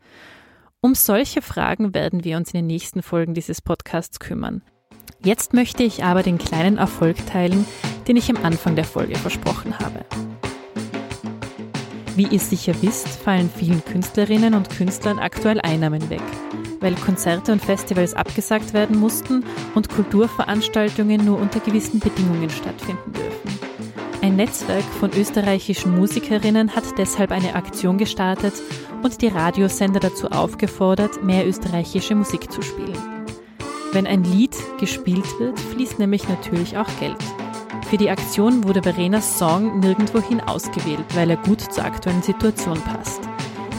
Um 0.82 0.96
solche 0.96 1.42
Fragen 1.42 1.94
werden 1.94 2.24
wir 2.24 2.38
uns 2.38 2.54
in 2.54 2.60
den 2.60 2.68
nächsten 2.68 3.02
Folgen 3.02 3.34
dieses 3.34 3.62
Podcasts 3.62 4.20
kümmern. 4.20 4.62
Jetzt 5.24 5.54
möchte 5.54 5.84
ich 5.84 6.06
aber 6.06 6.24
den 6.24 6.38
kleinen 6.38 6.78
Erfolg 6.78 7.18
teilen, 7.28 7.65
den 8.10 8.17
ich 8.17 8.30
am 8.30 8.43
Anfang 8.43 8.76
der 8.76 8.86
Folge 8.86 9.15
versprochen 9.15 9.78
habe. 9.78 10.04
Wie 12.15 12.28
ihr 12.28 12.39
sicher 12.39 12.74
wisst, 12.82 13.08
fallen 13.08 13.52
vielen 13.56 13.86
Künstlerinnen 13.86 14.56
und 14.56 14.72
Künstlern 14.72 15.19
aktuell 15.19 15.62
Einnahmen 15.62 16.10
weg, 16.10 16.24
weil 16.80 16.95
Konzerte 16.95 17.52
und 17.52 17.63
Festivals 17.63 18.15
abgesagt 18.15 18.74
werden 18.74 19.00
mussten 19.00 19.45
und 19.76 19.89
Kulturveranstaltungen 19.89 21.24
nur 21.24 21.39
unter 21.39 21.60
gewissen 21.60 22.00
Bedingungen 22.00 22.50
stattfinden 22.50 23.13
dürfen. 23.13 23.60
Ein 24.24 24.36
Netzwerk 24.38 24.84
von 25.00 25.12
österreichischen 25.12 25.95
Musikerinnen 25.95 26.76
hat 26.76 26.84
deshalb 26.98 27.32
eine 27.32 27.54
Aktion 27.54 28.00
gestartet 28.00 28.56
und 29.04 29.22
die 29.22 29.28
Radiosender 29.28 30.00
dazu 30.00 30.30
aufgefordert, 30.30 31.24
mehr 31.24 31.48
österreichische 31.48 32.15
Musik 32.15 32.52
zu 32.52 32.63
spielen. 32.63 32.98
Wenn 33.93 34.08
ein 34.08 34.24
Lied 34.24 34.56
gespielt 34.80 35.39
wird, 35.39 35.60
fließt 35.60 36.00
nämlich 36.00 36.28
natürlich 36.28 36.76
auch 36.76 36.89
Geld. 37.00 37.15
Für 37.89 37.97
die 37.97 38.12
Aktion 38.12 38.65
wurde 38.65 38.84
Verenas 38.84 39.39
Song 39.39 39.80
nirgendwohin 39.80 40.41
ausgewählt, 40.41 41.04
weil 41.15 41.32
er 41.32 41.38
gut 41.38 41.73
zur 41.73 41.86
aktuellen 41.86 42.21
Situation 42.21 42.80
passt. 42.84 43.19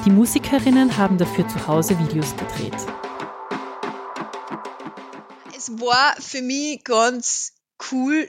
Die 0.04 0.10
Musikerinnen 0.10 0.96
haben 0.96 1.16
dafür 1.16 1.46
zu 1.46 1.64
Hause 1.68 1.96
Videos 1.96 2.34
gedreht. 2.36 2.74
Es 5.56 5.70
war 5.78 6.16
für 6.20 6.42
mich 6.42 6.82
ganz 6.82 7.52
cool 7.92 8.28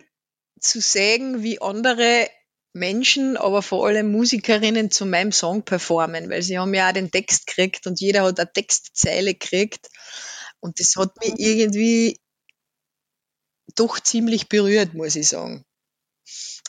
zu 0.60 0.80
sehen, 0.80 1.42
wie 1.42 1.60
andere 1.60 2.30
Menschen, 2.74 3.36
aber 3.36 3.64
vor 3.64 3.88
allem 3.88 4.12
Musikerinnen 4.12 4.92
zu 4.92 5.08
meinem 5.08 5.32
Song 5.32 5.64
performen, 5.64 6.30
weil 6.30 6.44
sie 6.44 6.60
haben 6.60 6.76
ja 6.76 6.90
auch 6.90 6.94
den 6.94 7.10
Text 7.10 7.48
gekriegt 7.48 7.88
und 7.88 8.00
jeder 8.00 8.22
hat 8.22 8.40
eine 8.40 8.54
Textzeile 8.54 9.34
gekriegt. 9.34 9.90
Und 10.60 10.80
das 10.80 10.96
hat 10.96 11.20
mich 11.22 11.40
irgendwie 11.40 12.20
doch 13.74 14.00
ziemlich 14.00 14.48
berührt, 14.48 14.94
muss 14.94 15.16
ich 15.16 15.28
sagen. 15.28 15.66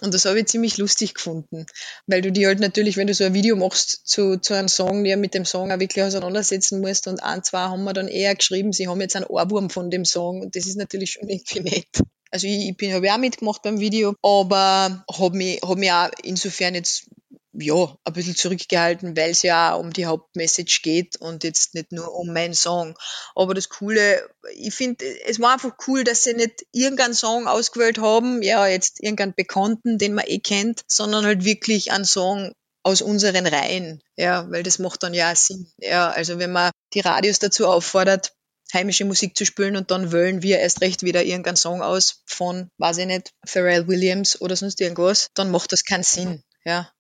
Und 0.03 0.13
das 0.15 0.25
habe 0.25 0.41
ich 0.41 0.47
ziemlich 0.47 0.79
lustig 0.79 1.15
gefunden, 1.15 1.65
weil 2.09 2.23
du 2.23 2.33
die 2.33 2.47
halt 2.47 2.59
natürlich, 2.59 2.97
wenn 2.97 3.07
du 3.07 3.15
so 3.15 3.23
ein 3.23 3.35
Video 3.35 3.55
machst 3.55 4.01
zu, 4.05 4.37
zu 4.37 4.55
einem 4.55 4.67
Song, 4.67 5.05
der 5.05 5.17
mit 5.17 5.33
dem 5.33 5.45
Song 5.45 5.71
auch 5.71 5.79
wirklich 5.79 6.05
auseinandersetzen 6.05 6.81
musst 6.81 7.07
und 7.07 7.23
ein, 7.23 7.45
zwei 7.45 7.61
haben 7.61 7.85
wir 7.85 7.93
dann 7.93 8.09
eher 8.09 8.35
geschrieben, 8.35 8.73
sie 8.73 8.89
haben 8.89 9.01
jetzt 9.01 9.15
einen 9.15 9.27
Ohrwurm 9.27 9.71
von 9.71 9.91
dem 9.91 10.05
Song 10.05 10.41
und 10.41 10.57
das 10.57 10.67
ist 10.67 10.77
natürlich 10.77 11.13
schon 11.13 11.29
irgendwie 11.29 11.61
nett. 11.61 12.03
Also 12.33 12.49
ich, 12.49 12.75
ich 12.77 12.93
habe 12.93 13.13
auch 13.13 13.19
mitgemacht 13.19 13.63
beim 13.63 13.79
Video, 13.79 14.15
aber 14.23 15.05
habe 15.13 15.37
mich, 15.37 15.61
hab 15.63 15.79
mich 15.79 15.93
auch 15.93 16.11
insofern 16.25 16.75
jetzt 16.75 17.09
ja, 17.53 17.97
ein 18.05 18.13
bisschen 18.13 18.35
zurückgehalten, 18.37 19.17
weil 19.17 19.31
es 19.31 19.43
ja 19.43 19.75
auch 19.75 19.81
um 19.81 19.93
die 19.93 20.07
Hauptmessage 20.07 20.81
geht 20.83 21.17
und 21.17 21.45
jetzt 21.45 21.75
nicht 21.75 21.93
nur 21.93 22.15
um 22.15 22.33
meinen 22.33 22.55
Song. 22.55 22.97
Aber 23.35 23.55
das 23.55 23.69
Coole, 23.69 24.27
ich 24.55 24.75
finde, 24.75 25.05
es 25.27 25.39
war 25.39 25.53
einfach 25.53 25.77
cool, 25.87 26.05
dass 26.05 26.25
sie 26.25 26.35
nicht 26.35 26.65
irgendeinen 26.73 27.15
Song 27.15 27.47
ausgewählt 27.47 27.99
haben, 27.99 28.43
ja, 28.43 28.67
jetzt 28.67 29.03
irgendeinen 29.03 29.35
Bekannten, 29.35 29.99
den 29.99 30.15
man 30.15 30.25
eh 30.27 30.39
kennt, 30.39 30.83
sondern 30.87 31.27
halt 31.27 31.45
wirklich 31.45 31.93
einen 31.93 32.07
Song 32.07 32.53
aus 32.85 33.03
unseren 33.03 33.47
Reihen, 33.47 34.03
ja, 34.17 34.51
weil 34.51 34.63
das 34.63 34.79
macht 34.79 35.03
dann 35.03 35.15
ja 35.15 35.35
Sinn. 35.37 35.71
Ja, 35.79 36.11
also 36.11 36.39
wenn 36.39 36.53
man 36.53 36.73
die 36.95 37.01
Radios 37.01 37.39
dazu 37.39 37.67
auffordert, 37.67 38.33
heimische 38.73 39.05
Musik 39.05 39.37
zu 39.37 39.45
spielen 39.45 39.77
und 39.77 39.91
dann 39.91 40.13
wählen 40.13 40.43
wir 40.43 40.59
erst 40.59 40.81
recht 40.81 41.03
wieder 41.03 41.23
irgendeinen 41.23 41.57
Song 41.57 41.83
aus 41.83 42.23
von, 42.27 42.71
weiß 42.79 42.99
ich 42.99 43.07
nicht, 43.07 43.33
Pharrell 43.47 43.87
Williams 43.87 44.41
oder 44.41 44.57
sonst 44.57 44.81
irgendwas, 44.81 45.29
dann 45.35 45.51
macht 45.51 45.73
das 45.73 45.85
keinen 45.85 46.03
Sinn, 46.03 46.43
ja. 46.65 46.91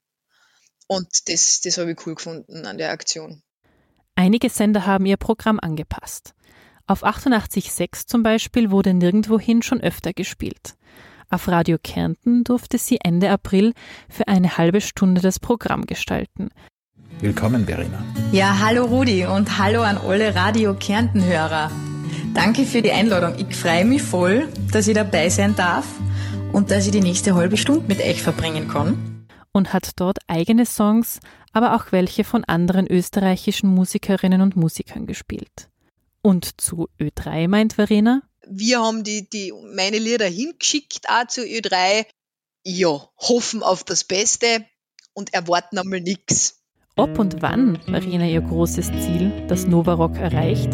Und 0.88 1.28
das, 1.28 1.60
das 1.60 1.78
habe 1.78 1.92
ich 1.92 2.06
cool 2.06 2.14
gefunden 2.14 2.66
an 2.66 2.78
der 2.78 2.90
Aktion. 2.90 3.42
Einige 4.14 4.50
Sender 4.50 4.86
haben 4.86 5.06
ihr 5.06 5.16
Programm 5.16 5.58
angepasst. 5.60 6.34
Auf 6.86 7.04
88.6 7.04 8.06
zum 8.06 8.22
Beispiel 8.22 8.70
wurde 8.70 8.92
nirgendwohin 8.92 9.62
schon 9.62 9.80
öfter 9.80 10.12
gespielt. 10.12 10.74
Auf 11.30 11.48
Radio 11.48 11.78
Kärnten 11.82 12.44
durfte 12.44 12.76
sie 12.76 12.98
Ende 13.02 13.30
April 13.30 13.72
für 14.10 14.28
eine 14.28 14.58
halbe 14.58 14.82
Stunde 14.82 15.22
das 15.22 15.40
Programm 15.40 15.86
gestalten. 15.86 16.50
Willkommen, 17.20 17.64
Verena. 17.66 18.04
Ja, 18.32 18.58
hallo 18.58 18.84
Rudi 18.84 19.24
und 19.24 19.58
hallo 19.58 19.82
an 19.82 19.96
alle 19.96 20.34
Radio 20.34 20.74
Kärnten-Hörer. 20.74 21.70
Danke 22.34 22.64
für 22.64 22.82
die 22.82 22.92
Einladung. 22.92 23.34
Ich 23.38 23.56
freue 23.56 23.84
mich 23.84 24.02
voll, 24.02 24.48
dass 24.72 24.88
ich 24.88 24.94
dabei 24.94 25.28
sein 25.28 25.54
darf 25.56 25.86
und 26.52 26.70
dass 26.70 26.86
ich 26.86 26.92
die 26.92 27.00
nächste 27.00 27.34
halbe 27.34 27.56
Stunde 27.56 27.86
mit 27.86 28.00
euch 28.00 28.22
verbringen 28.22 28.68
kann. 28.68 29.11
Und 29.52 29.72
hat 29.72 29.90
dort 29.96 30.18
eigene 30.28 30.64
Songs, 30.64 31.20
aber 31.52 31.76
auch 31.76 31.92
welche 31.92 32.24
von 32.24 32.44
anderen 32.44 32.86
österreichischen 32.86 33.68
Musikerinnen 33.68 34.40
und 34.40 34.56
Musikern 34.56 35.06
gespielt. 35.06 35.68
Und 36.22 36.60
zu 36.60 36.88
Ö3 36.98 37.48
meint 37.48 37.74
Verena? 37.74 38.22
wir 38.48 38.80
haben 38.80 39.04
die, 39.04 39.28
die, 39.28 39.52
meine 39.74 39.98
Lieder 39.98 40.26
hingeschickt, 40.26 41.08
auch 41.08 41.26
zu 41.26 41.42
Ö3. 41.42 42.06
Ja, 42.64 43.08
hoffen 43.18 43.62
auf 43.62 43.84
das 43.84 44.04
Beste 44.04 44.64
und 45.14 45.34
erwarten 45.34 45.78
einmal 45.78 46.00
nichts. 46.00 46.60
Ob 46.96 47.18
und 47.18 47.40
wann 47.40 47.78
Marina 47.86 48.26
ihr 48.26 48.42
großes 48.42 48.86
Ziel, 48.86 49.46
das 49.48 49.66
Novarock, 49.66 50.16
erreicht, 50.16 50.70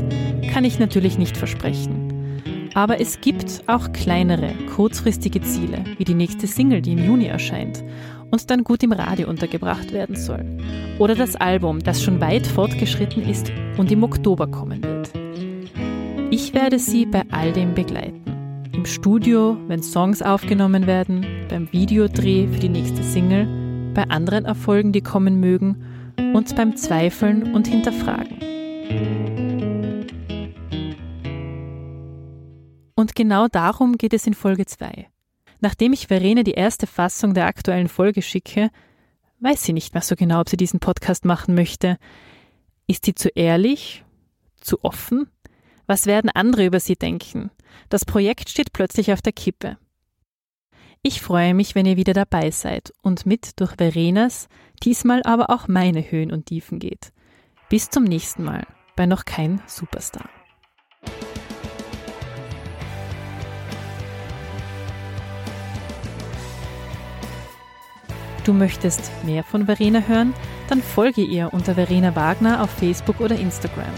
kann 0.52 0.64
ich 0.64 0.78
natürlich 0.78 1.16
nicht 1.16 1.36
versprechen. 1.36 2.70
Aber 2.74 3.00
es 3.00 3.20
gibt 3.20 3.62
auch 3.66 3.92
kleinere, 3.92 4.52
kurzfristige 4.74 5.40
Ziele, 5.40 5.84
wie 5.96 6.04
die 6.04 6.14
nächste 6.14 6.46
Single, 6.46 6.82
die 6.82 6.92
im 6.92 7.04
Juni 7.04 7.26
erscheint 7.26 7.82
und 8.30 8.50
dann 8.50 8.64
gut 8.64 8.82
im 8.82 8.92
Radio 8.92 9.28
untergebracht 9.28 9.92
werden 9.92 10.16
soll. 10.16 10.44
Oder 10.98 11.14
das 11.14 11.36
Album, 11.36 11.80
das 11.82 12.02
schon 12.02 12.20
weit 12.20 12.46
fortgeschritten 12.46 13.28
ist 13.28 13.52
und 13.76 13.90
im 13.92 14.02
Oktober 14.02 14.46
kommen 14.46 14.82
wird. 14.82 15.10
Ich 16.30 16.52
werde 16.54 16.78
Sie 16.78 17.06
bei 17.06 17.24
all 17.30 17.52
dem 17.52 17.74
begleiten. 17.74 18.22
Im 18.72 18.84
Studio, 18.84 19.56
wenn 19.66 19.82
Songs 19.82 20.22
aufgenommen 20.22 20.86
werden, 20.86 21.26
beim 21.48 21.72
Videodreh 21.72 22.46
für 22.48 22.60
die 22.60 22.68
nächste 22.68 23.02
Single, 23.02 23.48
bei 23.94 24.04
anderen 24.04 24.44
Erfolgen, 24.44 24.92
die 24.92 25.00
kommen 25.00 25.40
mögen 25.40 25.82
und 26.34 26.54
beim 26.54 26.76
Zweifeln 26.76 27.54
und 27.54 27.66
Hinterfragen. 27.66 28.38
Und 32.94 33.14
genau 33.14 33.48
darum 33.48 33.96
geht 33.96 34.12
es 34.12 34.26
in 34.26 34.34
Folge 34.34 34.66
2. 34.66 35.08
Nachdem 35.60 35.92
ich 35.92 36.06
Verena 36.06 36.42
die 36.42 36.52
erste 36.52 36.86
Fassung 36.86 37.34
der 37.34 37.46
aktuellen 37.46 37.88
Folge 37.88 38.22
schicke, 38.22 38.70
weiß 39.40 39.62
sie 39.62 39.72
nicht 39.72 39.94
mehr 39.94 40.02
so 40.02 40.14
genau, 40.14 40.40
ob 40.40 40.48
sie 40.48 40.56
diesen 40.56 40.80
Podcast 40.80 41.24
machen 41.24 41.54
möchte. 41.54 41.98
Ist 42.86 43.04
sie 43.04 43.14
zu 43.14 43.28
ehrlich? 43.30 44.04
Zu 44.60 44.82
offen? 44.84 45.28
Was 45.86 46.06
werden 46.06 46.30
andere 46.30 46.66
über 46.66 46.80
sie 46.80 46.96
denken? 46.96 47.50
Das 47.88 48.04
Projekt 48.04 48.48
steht 48.50 48.72
plötzlich 48.72 49.12
auf 49.12 49.22
der 49.22 49.32
Kippe. 49.32 49.78
Ich 51.02 51.20
freue 51.20 51.54
mich, 51.54 51.74
wenn 51.74 51.86
ihr 51.86 51.96
wieder 51.96 52.12
dabei 52.12 52.50
seid 52.50 52.92
und 53.02 53.24
mit 53.24 53.60
durch 53.60 53.76
Verenas, 53.76 54.48
diesmal 54.82 55.22
aber 55.22 55.50
auch 55.50 55.68
meine 55.68 56.10
Höhen 56.10 56.32
und 56.32 56.46
Tiefen 56.46 56.80
geht. 56.80 57.12
Bis 57.68 57.88
zum 57.88 58.04
nächsten 58.04 58.42
Mal 58.42 58.66
bei 58.96 59.06
noch 59.06 59.24
kein 59.24 59.62
Superstar. 59.66 60.28
Du 68.48 68.54
möchtest 68.54 69.12
mehr 69.26 69.44
von 69.44 69.66
Verena 69.66 70.00
hören? 70.00 70.32
Dann 70.70 70.80
folge 70.80 71.20
ihr 71.20 71.52
unter 71.52 71.74
Verena 71.74 72.16
Wagner 72.16 72.62
auf 72.62 72.70
Facebook 72.70 73.20
oder 73.20 73.36
Instagram. 73.36 73.92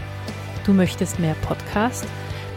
Du 0.67 0.73
möchtest 0.73 1.21
mehr 1.21 1.35
Podcast? 1.35 2.05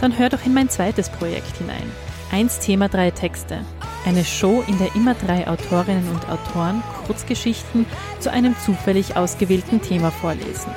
Dann 0.01 0.17
hör 0.17 0.29
doch 0.29 0.43
in 0.43 0.55
mein 0.55 0.69
zweites 0.69 1.11
Projekt 1.11 1.55
hinein. 1.57 1.91
Eins 2.31 2.57
Thema, 2.57 2.89
drei 2.89 3.11
Texte. 3.11 3.59
Eine 4.07 4.25
Show, 4.25 4.63
in 4.67 4.79
der 4.79 4.95
immer 4.95 5.13
drei 5.13 5.47
Autorinnen 5.47 6.09
und 6.09 6.27
Autoren 6.29 6.81
Kurzgeschichten 7.05 7.85
zu 8.19 8.31
einem 8.31 8.55
zufällig 8.65 9.15
ausgewählten 9.15 9.79
Thema 9.79 10.09
vorlesen. 10.09 10.71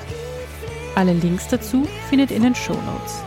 Alle 0.97 1.15
Links 1.15 1.49
dazu 1.49 1.89
findet 2.11 2.31
ihr 2.31 2.37
in 2.37 2.43
den 2.43 2.55
Show 2.55 2.75
Notes. 2.75 3.23